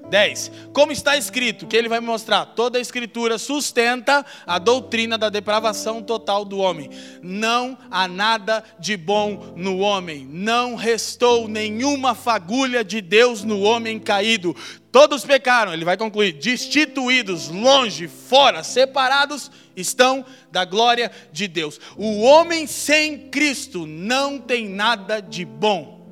[0.08, 0.50] 10.
[0.72, 6.02] Como está escrito, que ele vai mostrar, toda a escritura sustenta a doutrina da depravação
[6.02, 6.90] total do homem.
[7.22, 13.98] Não há nada de bom no homem, não restou nenhuma fagulha de Deus no homem
[13.98, 14.54] caído.
[14.92, 21.80] Todos pecaram, ele vai concluir, destituídos, longe, fora, separados estão da glória de Deus.
[21.96, 26.06] O homem sem Cristo não tem nada de bom.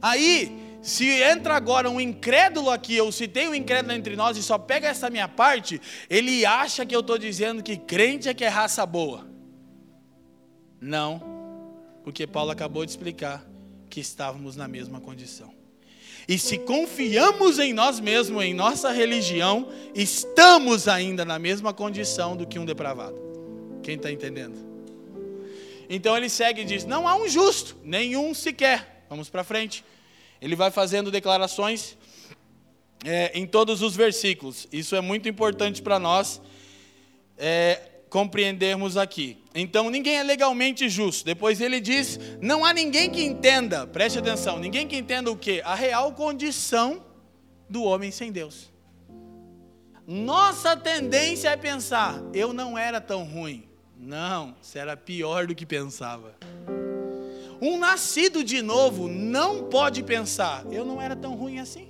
[0.00, 4.58] Aí, se entra agora um incrédulo aqui, eu citei um incrédulo entre nós e só
[4.58, 5.80] pega essa minha parte,
[6.10, 9.26] ele acha que eu estou dizendo que crente é que é raça boa.
[10.78, 11.22] Não,
[12.04, 13.42] porque Paulo acabou de explicar
[13.88, 15.54] que estávamos na mesma condição.
[16.28, 22.46] E se confiamos em nós mesmos, em nossa religião, estamos ainda na mesma condição do
[22.46, 23.18] que um depravado.
[23.82, 24.58] Quem está entendendo?
[25.88, 29.06] Então ele segue e diz: Não há um justo, nenhum sequer.
[29.08, 29.82] Vamos para frente
[30.44, 31.96] ele vai fazendo declarações
[33.02, 34.68] é, em todos os versículos.
[34.70, 36.38] Isso é muito importante para nós
[37.38, 37.80] é,
[38.10, 39.42] compreendermos aqui.
[39.54, 41.24] Então, ninguém é legalmente justo.
[41.24, 45.62] Depois ele diz: não há ninguém que entenda, preste atenção, ninguém que entenda o que?
[45.62, 47.02] A real condição
[47.66, 48.70] do homem sem Deus.
[50.06, 53.66] Nossa tendência é pensar: eu não era tão ruim.
[53.96, 56.36] Não, você era pior do que pensava.
[57.64, 61.88] Um nascido de novo não pode pensar, eu não era tão ruim assim.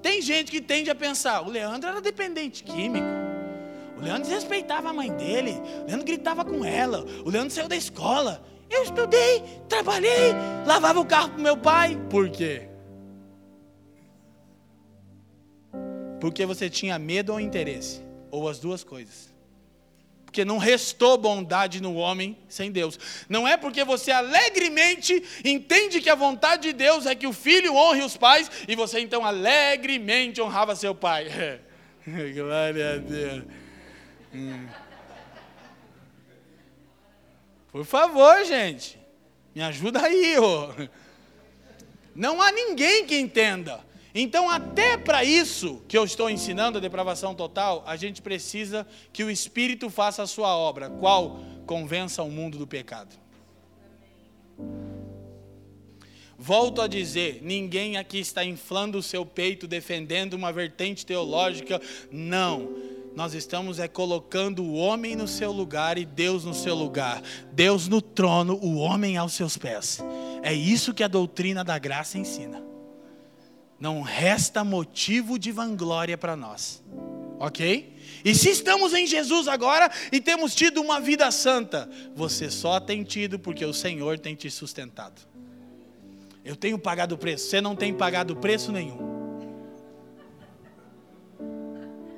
[0.00, 3.06] Tem gente que tende a pensar, o Leandro era dependente químico.
[3.98, 5.60] O Leandro desrespeitava a mãe dele.
[5.82, 7.04] O Leandro gritava com ela.
[7.22, 8.42] O Leandro saiu da escola.
[8.70, 10.32] Eu estudei, trabalhei,
[10.64, 12.00] lavava o carro para meu pai.
[12.08, 12.66] Por quê?
[16.18, 19.30] Porque você tinha medo ou interesse, ou as duas coisas
[20.30, 22.96] porque não restou bondade no homem sem Deus.
[23.28, 27.74] Não é porque você alegremente entende que a vontade de Deus é que o filho
[27.74, 31.26] honre os pais e você então alegremente honrava seu pai.
[32.06, 33.44] Glória a Deus.
[34.32, 34.68] Hum.
[37.72, 38.96] Por favor, gente,
[39.52, 40.38] me ajuda aí.
[40.38, 40.70] Ó.
[42.14, 43.80] Não há ninguém que entenda
[44.14, 49.22] então, até para isso que eu estou ensinando, a depravação total, a gente precisa que
[49.22, 50.90] o Espírito faça a sua obra.
[50.90, 51.40] Qual?
[51.64, 53.14] Convença o mundo do pecado.
[56.36, 61.80] Volto a dizer: ninguém aqui está inflando o seu peito defendendo uma vertente teológica.
[62.10, 62.90] Não.
[63.14, 67.20] Nós estamos é colocando o homem no seu lugar e Deus no seu lugar.
[67.52, 69.98] Deus no trono, o homem aos seus pés.
[70.42, 72.69] É isso que a doutrina da graça ensina
[73.80, 76.82] não resta motivo de vanglória para nós.
[77.38, 77.96] Ok?
[78.22, 83.02] E se estamos em Jesus agora e temos tido uma vida santa, você só tem
[83.02, 85.22] tido porque o Senhor tem te sustentado.
[86.44, 89.08] Eu tenho pagado o preço, você não tem pagado preço nenhum.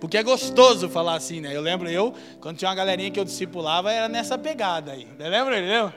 [0.00, 1.54] Porque é gostoso falar assim, né?
[1.56, 5.06] Eu lembro eu, quando tinha uma galerinha que eu discipulava, era nessa pegada aí.
[5.16, 5.60] Lembra?
[5.60, 5.94] Lembra?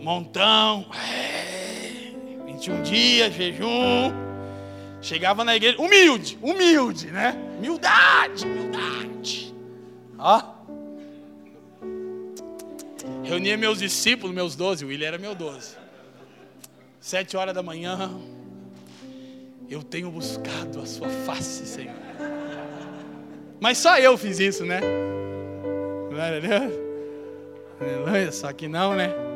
[0.00, 0.86] Montão,
[2.54, 4.12] 21 dias, jejum.
[5.00, 7.36] Chegava na igreja, humilde, humilde, né?
[7.58, 9.54] Humildade, humildade.
[10.18, 10.54] Ó.
[13.22, 15.76] Reunia meus discípulos, meus doze, o William era meu doze.
[17.00, 18.10] Sete horas da manhã,
[19.68, 21.94] eu tenho buscado a sua face, Senhor.
[23.60, 24.80] Mas só eu fiz isso, né?
[27.80, 29.33] Aleluia, só que não, né?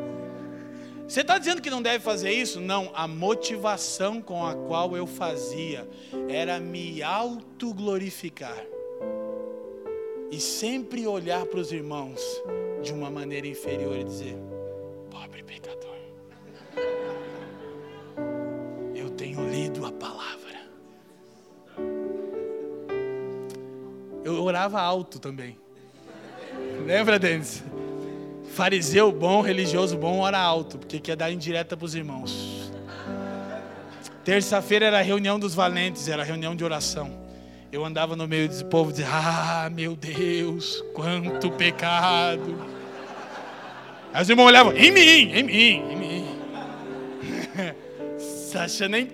[1.08, 2.60] Você está dizendo que não deve fazer isso?
[2.60, 5.88] Não, a motivação com a qual eu fazia
[6.28, 8.62] era me autoglorificar
[10.30, 12.20] e sempre olhar para os irmãos
[12.82, 14.36] de uma maneira inferior e dizer:
[15.10, 15.96] pobre pecador,
[18.94, 20.58] eu tenho lido a palavra.
[24.22, 25.58] Eu orava alto também.
[26.84, 27.64] Lembra, Denis?
[28.58, 32.72] Fariseu bom, religioso bom, ora alto, porque quer dar indireta para os irmãos.
[34.24, 37.16] Terça-feira era a reunião dos valentes, era a reunião de oração.
[37.70, 42.58] Eu andava no meio desse povo e dizia: Ah, meu Deus, quanto pecado.
[44.12, 46.38] Aí os irmãos olhavam: Em mim, em mim, em mim.
[48.18, 49.06] Sasha nem.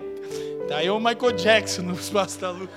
[0.67, 2.67] Tá aí o Michael Jackson no espaço da lua.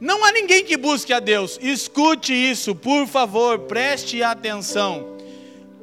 [0.00, 1.58] Não há ninguém que busque a Deus.
[1.60, 5.16] Escute isso, por favor, preste atenção.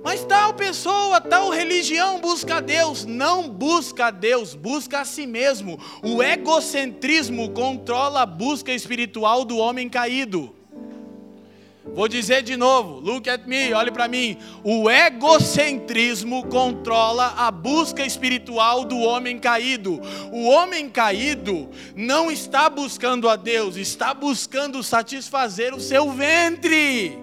[0.01, 3.05] Mas tal pessoa, tal religião busca a Deus.
[3.05, 5.79] Não busca a Deus, busca a si mesmo.
[6.01, 10.55] O egocentrismo controla a busca espiritual do homem caído.
[11.93, 14.37] Vou dizer de novo, look at me, olhe para mim.
[14.63, 20.01] O egocentrismo controla a busca espiritual do homem caído.
[20.31, 27.17] O homem caído não está buscando a Deus, está buscando satisfazer o seu ventre.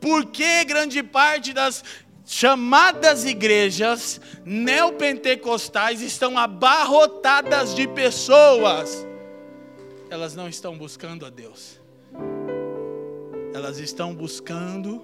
[0.00, 1.84] Porque grande parte das
[2.24, 9.06] chamadas igrejas neopentecostais estão abarrotadas de pessoas.
[10.08, 11.83] Elas não estão buscando a Deus
[13.54, 15.02] elas estão buscando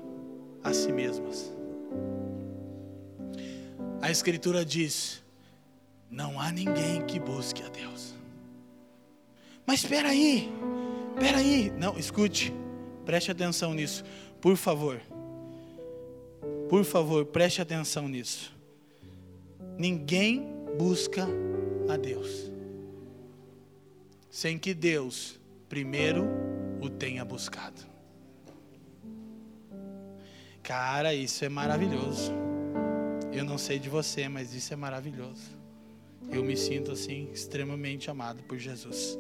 [0.63, 1.51] a si mesmas.
[4.03, 5.23] A Escritura diz:
[6.11, 8.15] não há ninguém que busque a Deus.
[9.65, 10.51] Mas espera aí,
[11.15, 12.53] espera aí, não, escute,
[13.07, 14.05] preste atenção nisso,
[14.41, 15.01] por favor.
[16.69, 18.53] Por favor, preste atenção nisso.
[19.79, 20.47] Ninguém
[20.77, 21.27] busca
[21.89, 22.51] a Deus
[24.31, 25.39] sem que Deus
[25.69, 26.25] primeiro
[26.81, 27.90] o tenha buscado.
[30.71, 32.31] Cara, isso é maravilhoso.
[33.33, 35.51] Eu não sei de você, mas isso é maravilhoso.
[36.31, 39.19] Eu me sinto assim extremamente amado por Jesus.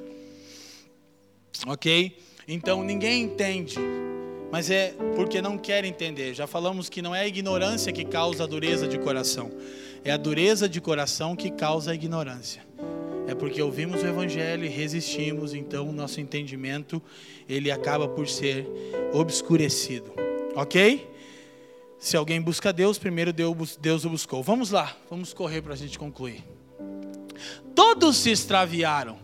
[1.66, 2.16] Ok?
[2.46, 3.80] Então ninguém entende,
[4.53, 6.34] mas é porque não quer entender.
[6.34, 9.51] Já falamos que não é a ignorância que causa a dureza de coração,
[10.05, 12.64] é a dureza de coração que causa a ignorância.
[13.26, 17.03] É porque ouvimos o evangelho e resistimos, então o nosso entendimento
[17.48, 18.68] ele acaba por ser
[19.12, 20.14] obscurecido.
[20.55, 21.11] Ok?
[22.01, 24.42] Se alguém busca Deus, primeiro Deus o buscou.
[24.42, 26.42] Vamos lá, vamos correr para a gente concluir.
[27.74, 29.18] Todos se extraviaram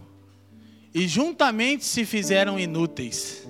[0.94, 3.48] e juntamente se fizeram inúteis.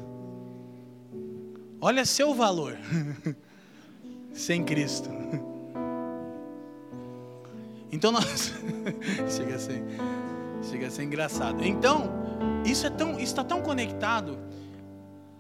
[1.81, 2.79] Olha seu valor
[4.33, 5.11] sem Cristo.
[7.91, 8.53] Então nós
[9.29, 9.83] chega a ser,
[10.71, 11.65] chega a ser engraçado.
[11.65, 12.13] Então
[12.65, 14.39] isso é tão, está tão conectado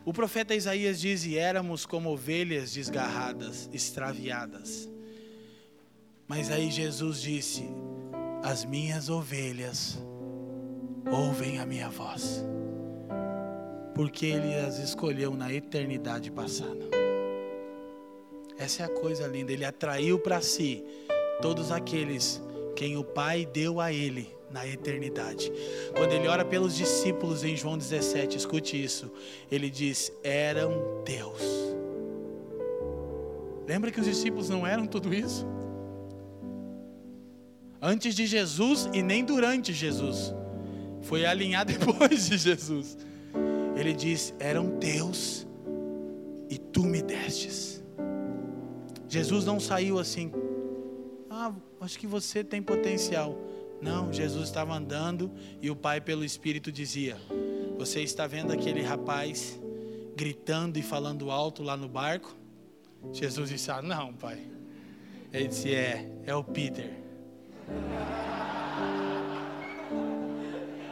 [0.06, 4.88] o profeta Isaías diz: E éramos como ovelhas desgarradas, extraviadas.
[6.28, 7.64] Mas aí Jesus disse:
[8.40, 9.98] As minhas ovelhas
[11.10, 12.44] ouvem a minha voz,
[13.96, 16.88] porque Ele as escolheu na eternidade passada.
[18.56, 20.84] Essa é a coisa linda, Ele atraiu para si
[21.42, 22.40] todos aqueles
[22.76, 25.52] quem o Pai deu a Ele na eternidade.
[25.94, 29.12] Quando ele ora pelos discípulos em João 17, escute isso.
[29.52, 31.42] Ele diz: eram Deus.
[33.68, 35.46] Lembra que os discípulos não eram tudo isso?
[37.82, 40.34] Antes de Jesus e nem durante Jesus.
[41.02, 42.96] Foi alinhar depois de Jesus.
[43.76, 45.46] Ele diz: eram Deus
[46.48, 47.84] e tu me destes.
[49.06, 50.32] Jesus não saiu assim.
[51.28, 53.38] Ah, acho que você tem potencial
[53.80, 57.16] Não, Jesus estava andando e o Pai, pelo Espírito, dizia:
[57.78, 59.60] Você está vendo aquele rapaz
[60.16, 62.34] gritando e falando alto lá no barco?
[63.12, 64.40] Jesus disse: Ah, não, Pai.
[65.32, 66.90] Ele disse: É, é o Peter.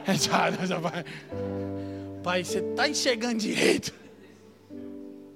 [2.22, 3.94] Pai, você está enxergando direito?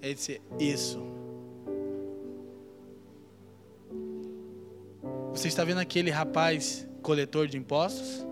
[0.02, 1.06] Ele disse: Isso.
[5.32, 8.26] Você está vendo aquele rapaz coletor de impostos?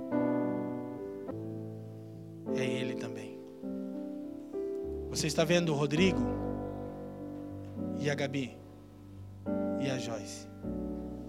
[2.54, 3.40] É ele também.
[5.08, 6.20] Você está vendo o Rodrigo
[7.98, 8.54] e a Gabi
[9.80, 10.46] e a Joyce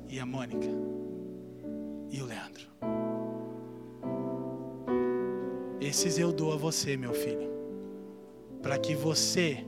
[0.10, 0.68] e a Mônica
[2.12, 2.68] e o Leandro.
[5.80, 7.50] Esses eu dou a você, meu filho,
[8.62, 9.66] para que você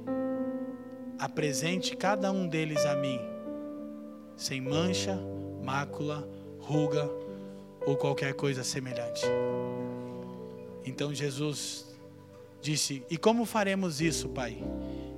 [1.17, 3.21] apresente cada um deles a mim,
[4.35, 5.17] sem mancha,
[5.63, 6.27] mácula,
[6.59, 7.28] ruga
[7.85, 9.25] ou qualquer coisa semelhante.
[10.85, 11.85] Então Jesus
[12.61, 14.57] disse: E como faremos isso, Pai?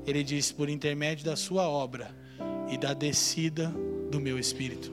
[0.05, 2.15] Ele disse: Por intermédio da Sua obra
[2.69, 3.73] e da descida
[4.09, 4.91] do meu espírito.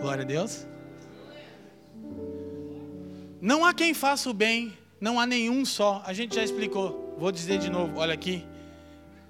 [0.00, 0.66] Glória a Deus.
[3.40, 6.02] Não há quem faça o bem, não há nenhum só.
[6.04, 7.14] A gente já explicou.
[7.18, 8.44] Vou dizer de novo, olha aqui.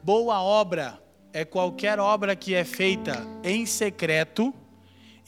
[0.03, 4.55] Boa obra é qualquer obra que é feita em secreto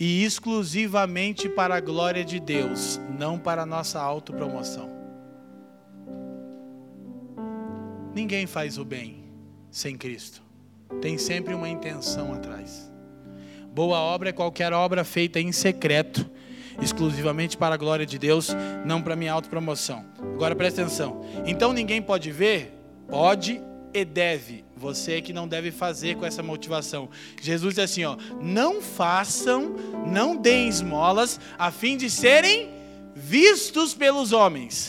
[0.00, 4.90] e exclusivamente para a glória de Deus, não para a nossa autopromoção.
[8.14, 9.24] Ninguém faz o bem
[9.70, 10.42] sem Cristo.
[11.02, 12.90] Tem sempre uma intenção atrás.
[13.74, 16.28] Boa obra é qualquer obra feita em secreto,
[16.80, 18.48] exclusivamente para a glória de Deus,
[18.86, 20.06] não para minha autopromoção.
[20.34, 21.20] Agora presta atenção.
[21.44, 22.74] Então ninguém pode ver?
[23.06, 23.60] Pode
[23.92, 24.64] e deve.
[24.76, 27.08] Você que não deve fazer com essa motivação.
[27.40, 29.74] Jesus diz assim, ó: "Não façam,
[30.06, 32.70] não deem esmolas a fim de serem
[33.14, 34.88] vistos pelos homens".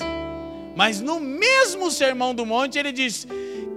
[0.76, 3.28] Mas no mesmo Sermão do Monte ele diz: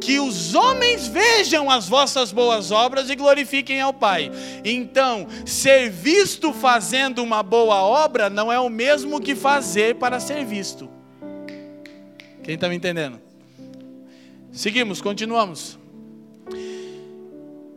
[0.01, 4.31] que os homens vejam as vossas boas obras e glorifiquem ao Pai.
[4.63, 10.45] Então, ser visto fazendo uma boa obra não é o mesmo que fazer para ser
[10.45, 10.91] visto.
[12.43, 13.24] Quem está me entendendo?
[14.55, 15.77] Seguimos, continuamos.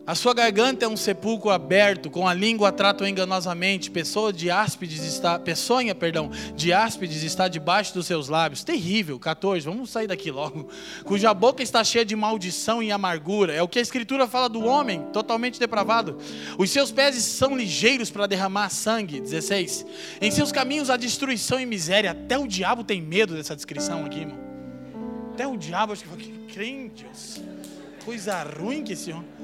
[0.05, 3.89] A sua garganta é um sepulcro aberto, com a língua tratam enganosamente.
[3.89, 8.63] Pessoa de áspides está, peçonha, perdão, de áspides está debaixo dos seus lábios.
[8.63, 9.17] Terrível.
[9.19, 9.65] 14.
[9.65, 10.69] Vamos sair daqui logo.
[11.03, 13.53] Cuja boca está cheia de maldição e amargura.
[13.53, 16.19] É o que a escritura fala do homem, totalmente depravado.
[16.59, 19.19] Os seus pés são ligeiros para derramar sangue.
[19.19, 19.84] 16.
[20.21, 22.11] Em seus caminhos há destruição e miséria.
[22.11, 24.38] Até o diabo tem medo dessa descrição aqui, irmão.
[25.34, 26.36] Até o diabo acho que
[28.03, 29.37] coisa ruim que esse homem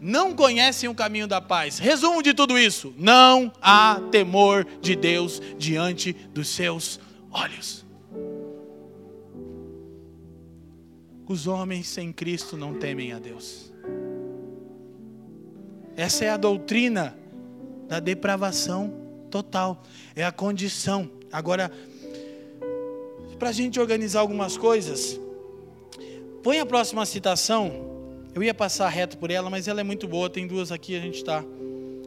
[0.00, 1.78] não conhecem o caminho da paz.
[1.78, 7.84] Resumo de tudo isso: não há temor de Deus diante dos seus olhos.
[11.26, 13.72] Os homens sem Cristo não temem a Deus.
[15.96, 17.16] Essa é a doutrina
[17.88, 18.92] da depravação
[19.30, 19.82] total.
[20.14, 21.10] É a condição.
[21.32, 21.70] Agora,
[23.38, 25.18] para a gente organizar algumas coisas,
[26.44, 27.92] põe a próxima citação
[28.34, 30.28] eu ia passar reto por ela, mas ela é muito boa.
[30.28, 31.44] Tem duas aqui, a gente está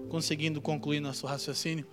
[0.10, 1.86] conseguindo concluir nosso raciocínio.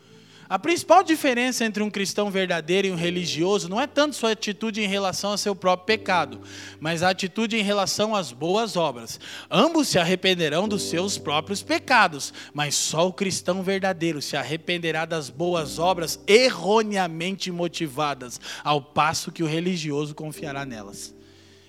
[0.49, 4.83] A principal diferença entre um cristão verdadeiro e um religioso não é tanto sua atitude
[4.83, 6.41] em relação ao seu próprio pecado,
[6.81, 9.21] mas a atitude em relação às boas obras.
[9.49, 15.31] Ambos se arrependerão dos seus próprios pecados, mas só o cristão verdadeiro se arrependerá das
[15.31, 21.15] boas obras erroneamente motivadas, ao passo que o religioso confiará nelas.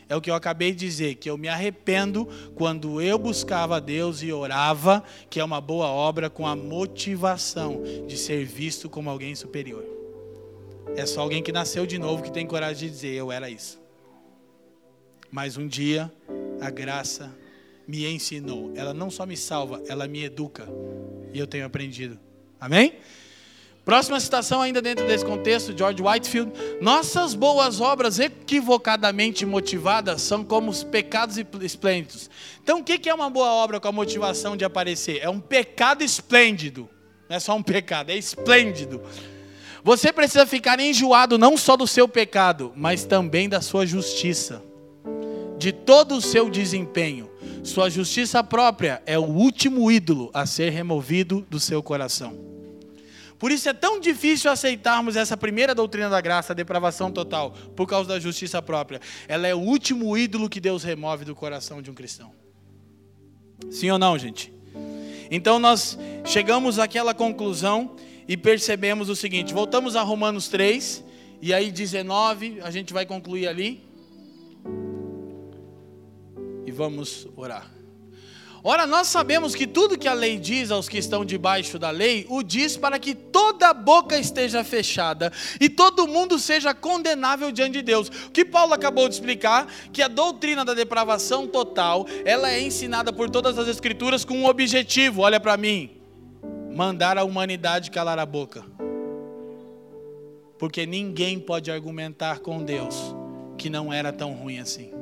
[0.08, 3.80] É o que eu acabei de dizer, que eu me arrependo quando eu buscava a
[3.80, 9.10] Deus e orava, que é uma boa obra com a motivação de ser visto como
[9.10, 9.84] alguém superior.
[10.96, 13.80] É só alguém que nasceu de novo que tem coragem de dizer: Eu era isso.
[15.32, 16.12] Mas um dia,
[16.62, 17.36] a graça
[17.88, 18.72] me ensinou.
[18.76, 20.68] Ela não só me salva, ela me educa.
[21.34, 22.20] E eu tenho aprendido.
[22.60, 22.94] Amém?
[23.86, 26.52] Próxima citação, ainda dentro desse contexto, George Whitefield.
[26.82, 32.28] Nossas boas obras equivocadamente motivadas são como os pecados esplêndidos.
[32.64, 35.20] Então, o que é uma boa obra com a motivação de aparecer?
[35.22, 36.90] É um pecado esplêndido.
[37.30, 39.04] Não é só um pecado, é esplêndido.
[39.84, 44.64] Você precisa ficar enjoado não só do seu pecado, mas também da sua justiça,
[45.60, 47.30] de todo o seu desempenho.
[47.64, 52.55] Sua justiça própria é o último ídolo a ser removido do seu coração.
[53.38, 57.88] Por isso é tão difícil aceitarmos essa primeira doutrina da graça, a depravação total, por
[57.88, 59.02] causa da justiça própria.
[59.28, 62.32] Ela é o último ídolo que Deus remove do coração de um cristão.
[63.70, 64.54] Sim ou não, gente?
[65.30, 67.96] Então nós chegamos àquela conclusão
[68.28, 71.04] e percebemos o seguinte: voltamos a Romanos 3,
[71.42, 73.84] e aí 19, a gente vai concluir ali.
[76.66, 77.75] E vamos orar.
[78.68, 82.26] Ora, nós sabemos que tudo que a lei diz aos que estão debaixo da lei,
[82.28, 85.32] o diz para que toda boca esteja fechada
[85.62, 88.08] e todo mundo seja condenável diante de Deus.
[88.08, 93.14] O que Paulo acabou de explicar, que a doutrina da depravação total, ela é ensinada
[93.14, 95.92] por todas as escrituras com um objetivo, olha para mim,
[96.76, 98.66] mandar a humanidade calar a boca.
[100.58, 102.96] Porque ninguém pode argumentar com Deus
[103.60, 104.95] que não era tão ruim assim.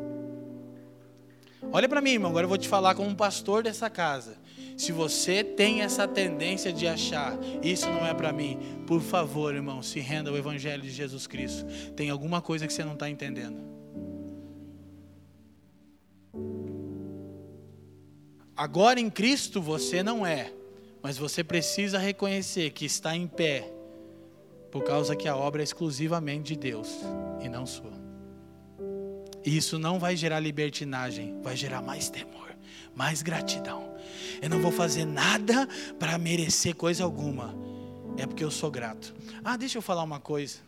[1.72, 4.38] Olha para mim, irmão, agora eu vou te falar como pastor dessa casa.
[4.78, 8.58] Se você tem essa tendência de achar, isso não é para mim,
[8.88, 11.66] por favor, irmão, se renda ao Evangelho de Jesus Cristo.
[11.96, 13.74] Tem alguma coisa que você não está entendendo.
[18.56, 20.52] Agora em Cristo você não é,
[21.02, 23.72] mas você precisa reconhecer que está em pé,
[24.72, 26.90] por causa que a obra é exclusivamente de Deus
[27.42, 27.93] e não sua.
[29.46, 32.56] E isso não vai gerar libertinagem, vai gerar mais temor,
[32.96, 33.94] mais gratidão.
[34.42, 35.68] Eu não vou fazer nada
[36.00, 37.56] para merecer coisa alguma,
[38.18, 39.14] é porque eu sou grato.
[39.44, 40.60] Ah, deixa eu falar uma coisa.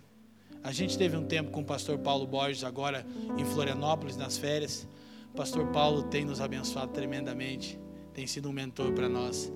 [0.63, 3.05] A gente teve um tempo com o pastor Paulo Borges, agora
[3.37, 4.87] em Florianópolis, nas férias.
[5.31, 7.79] O pastor Paulo tem nos abençoado tremendamente,
[8.13, 9.51] tem sido um mentor para nós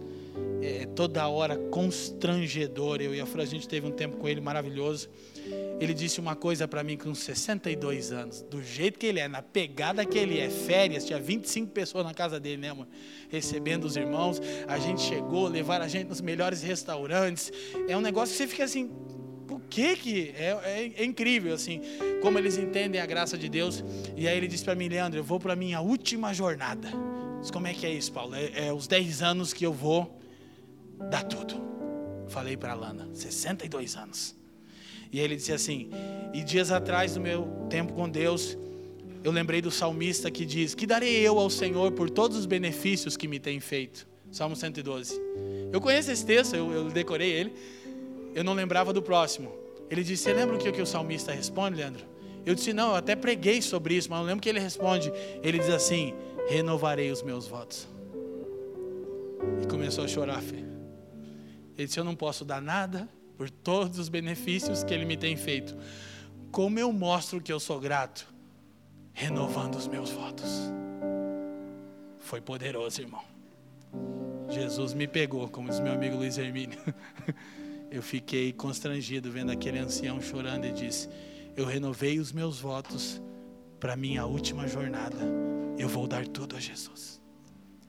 [0.62, 3.02] é, toda hora constrangedor.
[3.02, 5.10] Eu e a Fran, a gente teve um tempo com ele maravilhoso.
[5.80, 9.42] Ele disse uma coisa para mim com 62 anos, do jeito que ele é, na
[9.42, 12.88] pegada que ele é, férias, tinha 25 pessoas na casa dele, né, mano?
[13.30, 14.42] Recebendo os irmãos.
[14.68, 17.52] A gente chegou, levaram a gente nos melhores restaurantes.
[17.88, 18.92] É um negócio que você fica assim,
[19.48, 21.82] por que que é, é, é, incrível assim
[22.22, 23.84] como eles entendem a graça de Deus
[24.16, 26.88] e aí ele disse para mim Leandro eu vou para minha última jornada
[27.42, 30.20] Diz, como é que é isso Paulo é, é os 10 anos que eu vou
[31.08, 31.70] dá tudo.
[32.28, 34.36] Falei para Lana, 62 anos.
[35.12, 35.90] E ele disse assim:
[36.34, 38.58] E dias atrás, no meu tempo com Deus,
[39.24, 43.18] eu lembrei do salmista que diz: Que darei eu ao Senhor por todos os benefícios
[43.18, 44.08] que me tem feito?
[44.32, 45.20] Salmo 112.
[45.72, 47.54] Eu conheço esse texto, eu, eu decorei ele.
[48.36, 49.52] Eu não lembrava do próximo.
[49.90, 52.06] Ele disse: Você lembra o que, que o salmista responde, Leandro?
[52.46, 55.12] Eu disse: Não, eu até preguei sobre isso, mas não lembro que ele responde.
[55.42, 56.14] Ele diz assim:
[56.48, 57.88] Renovarei os meus votos.
[59.64, 60.70] E começou a chorar, filho.
[61.78, 63.10] Ele disse: Eu não posso dar nada
[63.40, 65.74] por todos os benefícios que Ele me tem feito.
[66.52, 68.28] Como eu mostro que eu sou grato?
[69.14, 70.50] Renovando os meus votos.
[72.20, 73.24] Foi poderoso, irmão.
[74.50, 76.78] Jesus me pegou, como diz meu amigo Luiz Hermínio.
[77.90, 81.10] Eu fiquei constrangido vendo aquele ancião chorando e disse:
[81.56, 83.22] Eu renovei os meus votos
[83.80, 85.18] para minha última jornada.
[85.78, 87.22] Eu vou dar tudo a Jesus.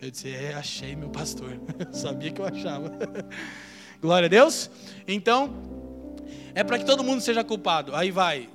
[0.00, 1.60] Eu disse: É, achei meu pastor.
[1.92, 2.90] Sabia que eu achava.
[4.00, 4.70] Glória a Deus.
[5.06, 5.54] Então,
[6.54, 7.94] é para que todo mundo seja culpado.
[7.94, 8.48] Aí vai.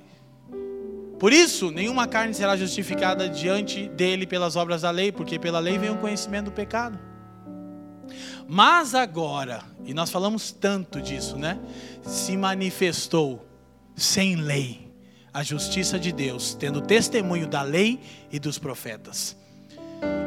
[1.18, 5.78] Por isso, nenhuma carne será justificada diante dele pelas obras da lei, porque pela lei
[5.78, 6.98] vem o conhecimento do pecado.
[8.46, 11.58] Mas agora, e nós falamos tanto disso, né?
[12.02, 13.46] Se manifestou
[13.94, 14.92] sem lei
[15.32, 18.00] a justiça de Deus, tendo testemunho da lei
[18.30, 19.36] e dos profetas.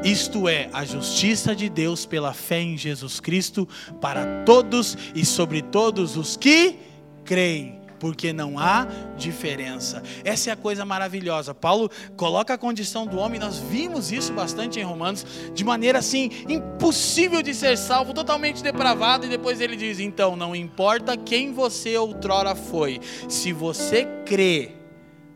[0.03, 3.67] Isto é a justiça de Deus pela fé em Jesus Cristo
[3.99, 6.77] para todos e sobre todos os que
[7.25, 8.87] creem porque não há
[9.17, 10.01] diferença.
[10.23, 11.53] Essa é a coisa maravilhosa.
[11.53, 16.31] Paulo coloca a condição do homem, nós vimos isso bastante em Romanos, de maneira assim
[16.47, 21.97] impossível de ser salvo, totalmente depravado, e depois ele diz: então, não importa quem você
[21.97, 24.78] outrora foi, se você crê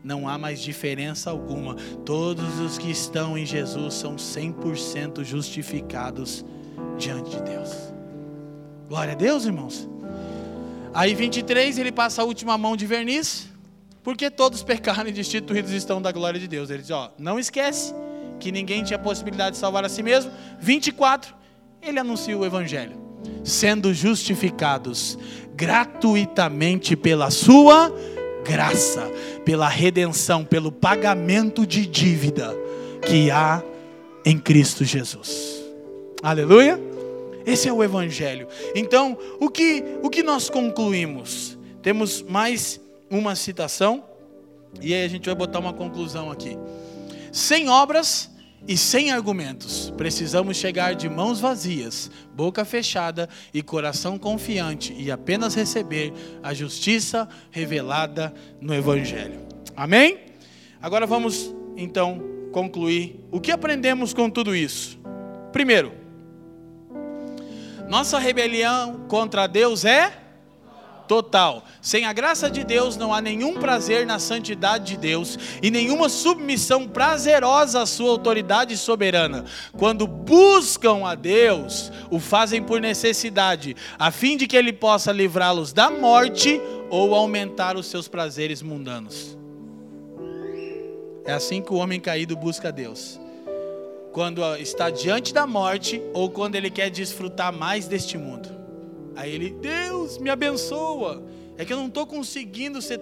[0.04, 1.74] não há mais diferença alguma.
[2.04, 6.44] Todos os que estão em Jesus são 100% justificados
[6.98, 7.70] diante de Deus.
[8.86, 9.88] Glória a Deus, irmãos.
[10.92, 13.48] Aí 23, ele passa a última mão de verniz,
[14.02, 16.68] porque todos pecaram e destituídos estão da glória de Deus.
[16.68, 17.94] Ele diz, ó, não esquece
[18.38, 20.30] que ninguém tinha possibilidade de salvar a si mesmo.
[20.60, 21.34] 24,
[21.80, 22.96] ele anuncia o evangelho,
[23.42, 25.18] sendo justificados
[25.56, 27.90] gratuitamente pela sua
[28.44, 29.10] graça,
[29.44, 32.54] pela redenção, pelo pagamento de dívida
[33.06, 33.62] que há
[34.24, 35.62] em Cristo Jesus.
[36.22, 36.80] Aleluia?
[37.46, 38.46] Esse é o evangelho.
[38.74, 41.58] Então, o que o que nós concluímos?
[41.82, 42.80] Temos mais
[43.10, 44.04] uma citação
[44.80, 46.56] e aí a gente vai botar uma conclusão aqui.
[47.32, 48.30] Sem obras
[48.66, 49.92] e sem argumentos.
[49.96, 56.12] Precisamos chegar de mãos vazias, boca fechada e coração confiante e apenas receber
[56.42, 59.40] a justiça revelada no Evangelho.
[59.76, 60.18] Amém?
[60.80, 62.22] Agora vamos então
[62.52, 63.24] concluir.
[63.30, 64.98] O que aprendemos com tudo isso?
[65.52, 65.92] Primeiro,
[67.88, 70.23] nossa rebelião contra Deus é
[71.06, 71.64] total.
[71.80, 76.08] Sem a graça de Deus não há nenhum prazer na santidade de Deus e nenhuma
[76.08, 79.44] submissão prazerosa à sua autoridade soberana.
[79.76, 85.72] Quando buscam a Deus, o fazem por necessidade, a fim de que ele possa livrá-los
[85.72, 86.60] da morte
[86.90, 89.36] ou aumentar os seus prazeres mundanos.
[91.24, 93.18] É assim que o homem caído busca a Deus.
[94.12, 98.63] Quando está diante da morte ou quando ele quer desfrutar mais deste mundo.
[99.16, 101.22] Aí ele, Deus, me abençoa.
[101.56, 103.00] É que eu não estou conseguindo ser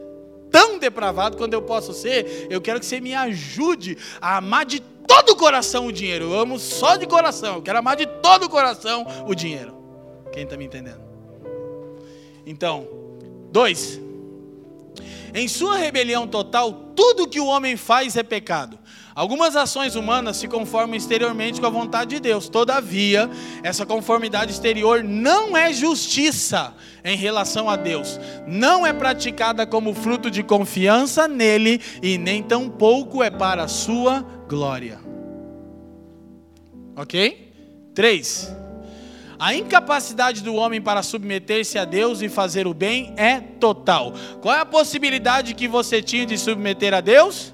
[0.51, 2.47] tão depravado quanto eu posso ser.
[2.51, 6.27] Eu quero que você me ajude a amar de todo o coração o dinheiro.
[6.27, 7.57] Eu amo só de coração.
[7.57, 9.75] Eu quero amar de todo o coração o dinheiro.
[10.33, 11.01] Quem está me entendendo?
[12.47, 12.87] Então,
[13.51, 14.01] dois.
[15.35, 18.79] Em sua rebelião total, tudo que o homem faz é pecado.
[19.15, 22.49] Algumas ações humanas se conformam exteriormente com a vontade de Deus.
[22.49, 23.29] Todavia,
[23.63, 26.75] essa conformidade exterior não é justiça
[27.05, 28.19] em relação a Deus.
[28.47, 34.25] Não é praticada como fruto de confiança nele e nem tampouco é para a sua
[34.49, 34.99] glória.
[36.97, 37.53] OK?
[37.95, 38.57] 3.
[39.39, 44.15] A incapacidade do homem para submeter-se a Deus e fazer o bem é total.
[44.41, 47.52] Qual é a possibilidade que você tinha de submeter a Deus?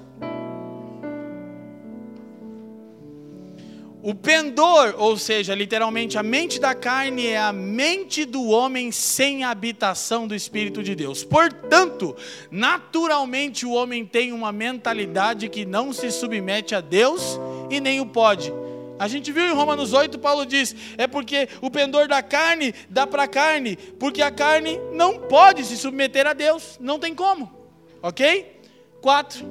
[4.09, 9.43] O pendor, ou seja, literalmente a mente da carne é a mente do homem sem
[9.43, 11.23] habitação do Espírito de Deus.
[11.23, 12.17] Portanto,
[12.49, 18.05] naturalmente o homem tem uma mentalidade que não se submete a Deus e nem o
[18.07, 18.51] pode.
[18.97, 23.05] A gente viu em Romanos 8, Paulo diz: é porque o pendor da carne dá
[23.05, 27.53] para a carne, porque a carne não pode se submeter a Deus, não tem como.
[28.01, 28.59] Ok?
[29.03, 29.45] 4.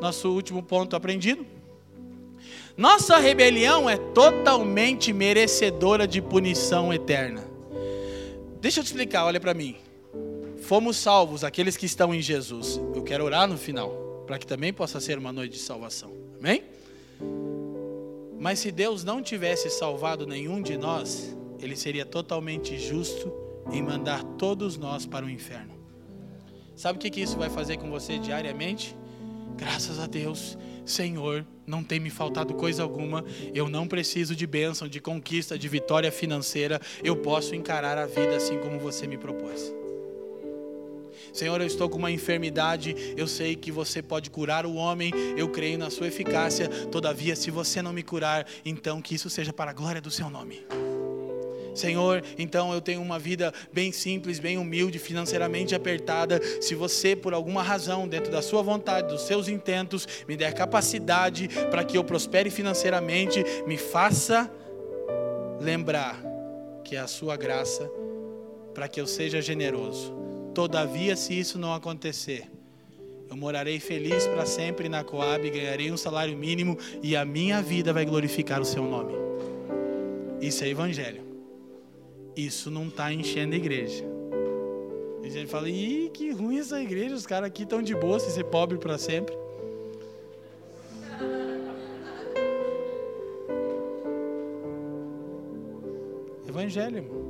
[0.00, 1.51] Nosso último ponto aprendido.
[2.82, 7.44] Nossa rebelião é totalmente merecedora de punição eterna.
[8.60, 9.76] Deixa eu te explicar, olha para mim.
[10.62, 12.80] Fomos salvos, aqueles que estão em Jesus.
[12.92, 16.12] Eu quero orar no final, para que também possa ser uma noite de salvação.
[16.40, 16.64] Amém?
[18.40, 23.32] Mas se Deus não tivesse salvado nenhum de nós, Ele seria totalmente justo
[23.70, 25.74] em mandar todos nós para o inferno.
[26.74, 28.96] Sabe o que isso vai fazer com você diariamente?
[29.56, 33.24] Graças a Deus, Senhor, não tem me faltado coisa alguma,
[33.54, 38.36] eu não preciso de bênção, de conquista, de vitória financeira, eu posso encarar a vida
[38.36, 39.72] assim como você me propôs.
[41.32, 45.48] Senhor, eu estou com uma enfermidade, eu sei que você pode curar o homem, eu
[45.48, 49.70] creio na sua eficácia, todavia, se você não me curar, então que isso seja para
[49.70, 50.62] a glória do seu nome.
[51.74, 56.40] Senhor, então eu tenho uma vida bem simples, bem humilde, financeiramente apertada.
[56.60, 61.48] Se você, por alguma razão, dentro da sua vontade, dos seus intentos, me der capacidade
[61.70, 64.50] para que eu prospere financeiramente, me faça
[65.60, 66.20] lembrar
[66.84, 67.90] que é a sua graça
[68.74, 70.12] para que eu seja generoso.
[70.54, 72.50] Todavia, se isso não acontecer,
[73.30, 77.92] eu morarei feliz para sempre na Coab, ganharei um salário mínimo e a minha vida
[77.92, 79.14] vai glorificar o seu nome.
[80.40, 81.31] Isso é evangelho
[82.36, 84.04] isso não está enchendo a igreja.
[85.22, 88.18] E a gente fala, ih, que ruim essa igreja, os caras aqui estão de boa
[88.18, 89.34] se ser pobre para sempre.
[96.48, 97.22] Evangelho, irmão.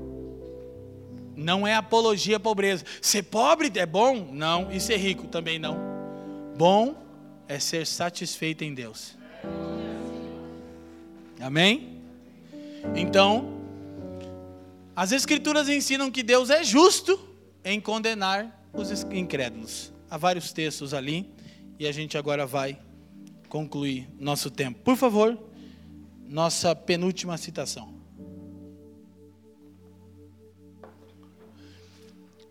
[1.37, 2.85] Não é apologia à pobreza.
[3.01, 4.29] Ser pobre é bom?
[4.33, 4.71] Não.
[4.73, 5.77] E ser rico também não.
[6.57, 6.95] Bom
[7.49, 9.17] é ser satisfeito em Deus.
[11.41, 12.01] Amém?
[12.95, 13.52] Então,
[14.95, 17.19] as Escrituras ensinam que Deus é justo
[17.65, 19.93] em condenar os incrédulos.
[20.11, 21.31] Há vários textos ali
[21.79, 22.79] e a gente agora vai
[23.49, 24.81] concluir nosso tempo.
[24.85, 25.39] Por favor,
[26.29, 27.95] nossa penúltima citação.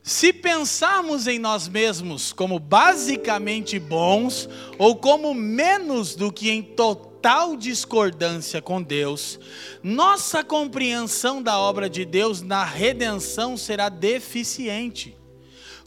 [0.02, 4.50] Se pensarmos em nós mesmos como basicamente bons
[4.80, 9.40] ou como menos do que em total total discordância com Deus,
[9.84, 15.16] nossa compreensão da obra de Deus na redenção será deficiente.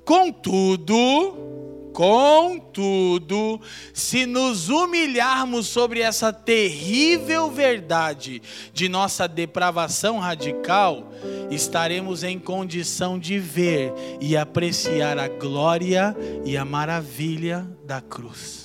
[0.04, 1.52] Contudo,
[1.92, 3.60] Contudo,
[3.92, 8.42] se nos humilharmos sobre essa terrível verdade
[8.72, 11.12] de nossa depravação radical,
[11.52, 18.63] estaremos em condição de ver e apreciar a glória e a maravilha da cruz.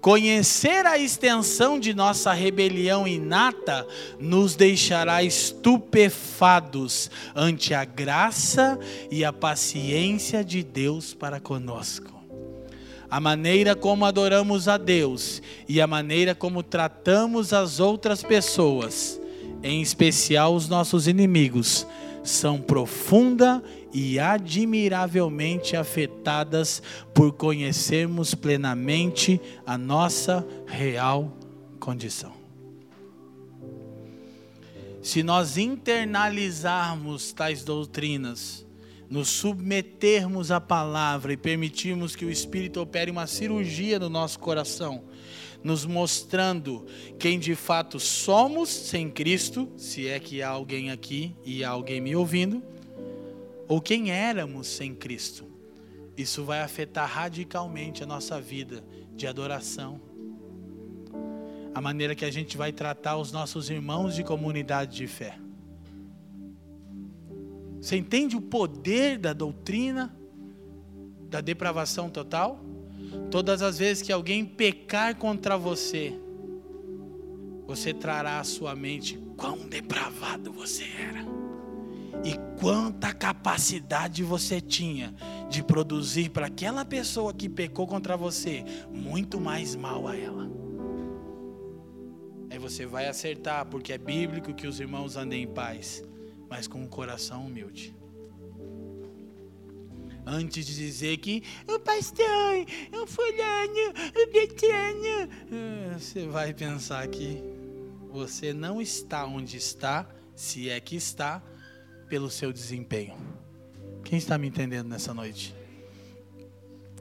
[0.00, 3.86] Conhecer a extensão de nossa rebelião inata
[4.18, 8.78] nos deixará estupefados ante a graça
[9.10, 12.18] e a paciência de Deus para conosco.
[13.10, 19.20] A maneira como adoramos a Deus e a maneira como tratamos as outras pessoas,
[19.62, 21.86] em especial os nossos inimigos,
[22.22, 23.79] são profunda e
[24.18, 31.36] admiravelmente afetadas por conhecermos plenamente a nossa real
[31.78, 32.32] condição.
[35.02, 38.66] Se nós internalizarmos tais doutrinas,
[39.08, 45.02] nos submetermos à palavra e permitirmos que o Espírito opere uma cirurgia no nosso coração,
[45.64, 46.86] nos mostrando
[47.18, 52.00] quem de fato somos sem Cristo, se é que há alguém aqui e há alguém
[52.00, 52.62] me ouvindo,
[53.70, 55.46] ou quem éramos sem Cristo.
[56.16, 58.84] Isso vai afetar radicalmente a nossa vida
[59.14, 60.00] de adoração.
[61.72, 65.38] A maneira que a gente vai tratar os nossos irmãos de comunidade de fé.
[67.80, 70.12] Você entende o poder da doutrina
[71.30, 72.60] da depravação total?
[73.30, 76.12] Todas as vezes que alguém pecar contra você,
[77.68, 81.39] você trará à sua mente quão depravado você era
[82.24, 85.14] e quanta capacidade você tinha
[85.48, 90.50] de produzir para aquela pessoa que pecou contra você muito mais mal a ela.
[92.50, 96.02] Aí você vai acertar, porque é bíblico que os irmãos andem em paz,
[96.48, 97.94] mas com um coração humilde
[100.26, 102.26] antes de dizer que o pastor,
[102.92, 105.32] o fulano, o betano.
[105.50, 107.42] É, você vai pensar que
[108.10, 111.42] você não está onde está, se é que está,
[112.10, 113.16] pelo seu desempenho.
[114.04, 115.54] Quem está me entendendo nessa noite?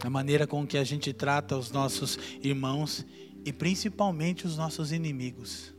[0.01, 3.03] A maneira com que a gente trata os nossos irmãos
[3.43, 5.73] e principalmente os nossos inimigos.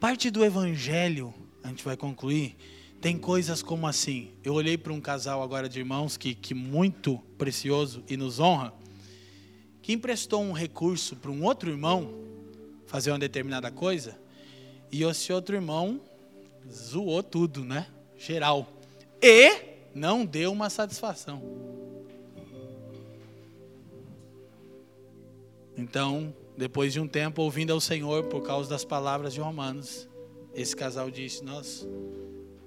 [0.00, 2.56] Parte do evangelho, a gente vai concluir,
[3.00, 4.32] tem coisas como assim.
[4.42, 8.74] Eu olhei para um casal agora de irmãos que, que muito precioso e nos honra,
[9.80, 12.12] que emprestou um recurso para um outro irmão
[12.88, 14.18] fazer uma determinada coisa,
[14.90, 16.00] e esse outro irmão
[16.70, 17.86] zoou tudo, né?
[18.16, 18.66] Geral.
[19.22, 21.42] E não deu uma satisfação.
[25.76, 30.08] Então, depois de um tempo ouvindo ao Senhor por causa das palavras de Romanos,
[30.54, 31.86] esse casal disse: Nós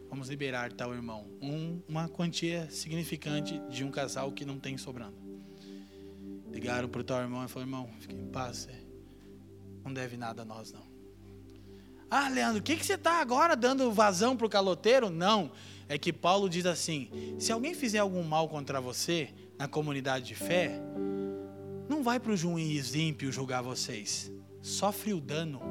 [0.10, 1.26] vamos liberar tal irmão.
[1.42, 5.18] Um, uma quantia significante de um casal que não tem sobrando.
[6.52, 8.68] Ligaram para o tal irmão e falaram, irmão, fique em paz.
[9.84, 10.89] Não deve nada a nós, não.
[12.12, 15.10] Ah, Leandro, o que, que você está agora dando vazão para o caloteiro?
[15.10, 15.52] Não.
[15.88, 17.10] É que Paulo diz assim:
[17.40, 20.80] se alguém fizer algum mal contra você na comunidade de fé,
[21.88, 24.32] não vai para o juiz ímpio julgar vocês.
[24.62, 25.62] Sofre o dano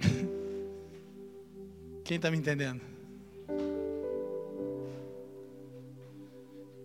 [2.04, 2.80] Quem está me entendendo?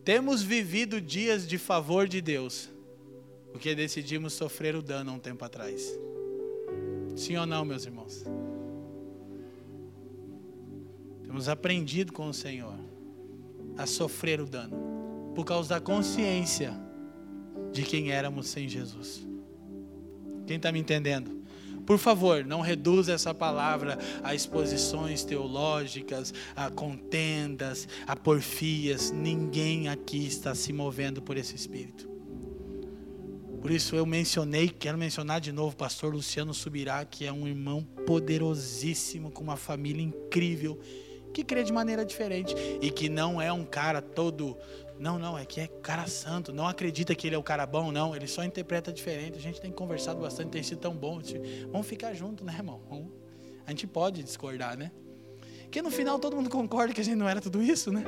[0.04, 2.70] Temos vivido dias de favor de Deus,
[3.62, 5.96] porque decidimos sofrer o dano há um tempo atrás.
[7.16, 8.24] Sim ou não, meus irmãos?
[11.22, 12.74] Temos aprendido com o Senhor
[13.78, 14.76] a sofrer o dano,
[15.36, 16.74] por causa da consciência
[17.72, 19.28] de quem éramos sem Jesus.
[20.48, 21.44] Quem está me entendendo?
[21.86, 29.12] Por favor, não reduza essa palavra a exposições teológicas, a contendas, a porfias.
[29.12, 32.11] Ninguém aqui está se movendo por esse espírito.
[33.62, 37.48] Por isso eu mencionei, quero mencionar de novo o pastor Luciano Subirá, que é um
[37.48, 40.80] irmão poderosíssimo, com uma família incrível,
[41.32, 44.58] que crê de maneira diferente e que não é um cara todo
[45.00, 46.54] não, não, é que é cara santo.
[46.54, 48.16] Não acredita que ele é o cara bom, não.
[48.16, 49.36] Ele só interpreta diferente.
[49.36, 51.20] A gente tem conversado bastante, tem sido tão bom.
[51.72, 53.12] Vamos ficar junto, né, irmão?
[53.66, 54.92] A gente pode discordar, né?
[55.64, 58.04] Porque no final todo mundo concorda que a gente não era tudo isso, né?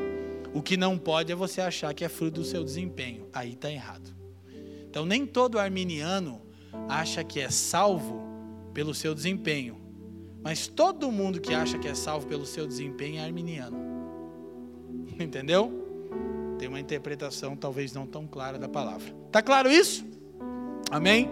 [0.54, 3.28] O que não pode é você achar que é fruto do seu desempenho.
[3.34, 4.23] Aí está errado.
[4.94, 6.40] Então nem todo arminiano
[6.88, 8.22] acha que é salvo
[8.76, 9.82] pelo seu desempenho.
[10.44, 13.76] Mas todo mundo que acha que é salvo pelo seu desempenho é arminiano.
[15.20, 15.82] Entendeu?
[16.60, 19.12] tem uma interpretação talvez não tão clara da palavra.
[19.32, 20.06] Tá claro isso?
[20.92, 21.30] Amém?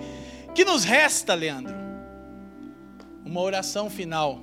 [0.55, 1.75] Que nos resta, Leandro?
[3.23, 4.41] Uma oração final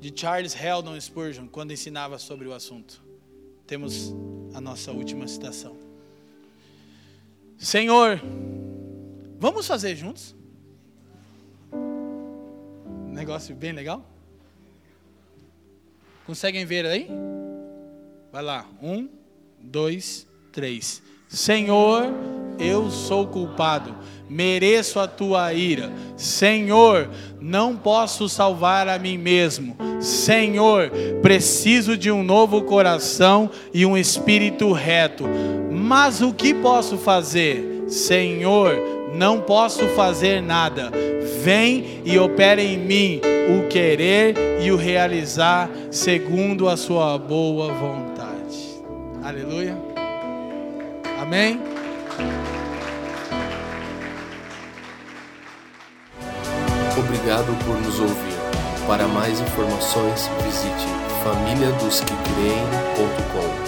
[0.00, 3.00] de Charles Heldon Spurgeon quando ensinava sobre o assunto.
[3.64, 4.12] Temos
[4.52, 5.87] a nossa última citação.
[7.58, 8.20] Senhor,
[9.38, 10.34] vamos fazer juntos?
[13.08, 14.08] Negócio bem legal?
[16.24, 17.08] Conseguem ver aí?
[18.30, 18.64] Vai lá.
[18.80, 19.08] Um,
[19.58, 21.02] dois, três.
[21.28, 22.04] Senhor,
[22.58, 23.94] eu sou culpado,
[24.28, 25.92] mereço a tua ira.
[26.16, 27.08] Senhor,
[27.40, 29.76] não posso salvar a mim mesmo.
[30.00, 30.90] Senhor,
[31.22, 35.24] preciso de um novo coração e um espírito reto.
[35.70, 37.84] Mas o que posso fazer?
[37.88, 38.76] Senhor,
[39.14, 40.92] não posso fazer nada
[41.42, 48.82] Vem e opera em mim o querer e o realizar segundo a sua boa vontade.
[49.22, 49.76] Aleluia.
[51.20, 51.77] Amém.
[56.98, 58.36] Obrigado por nos ouvir.
[58.86, 60.86] Para mais informações, visite
[61.22, 63.67] famíliadosquecreem.com.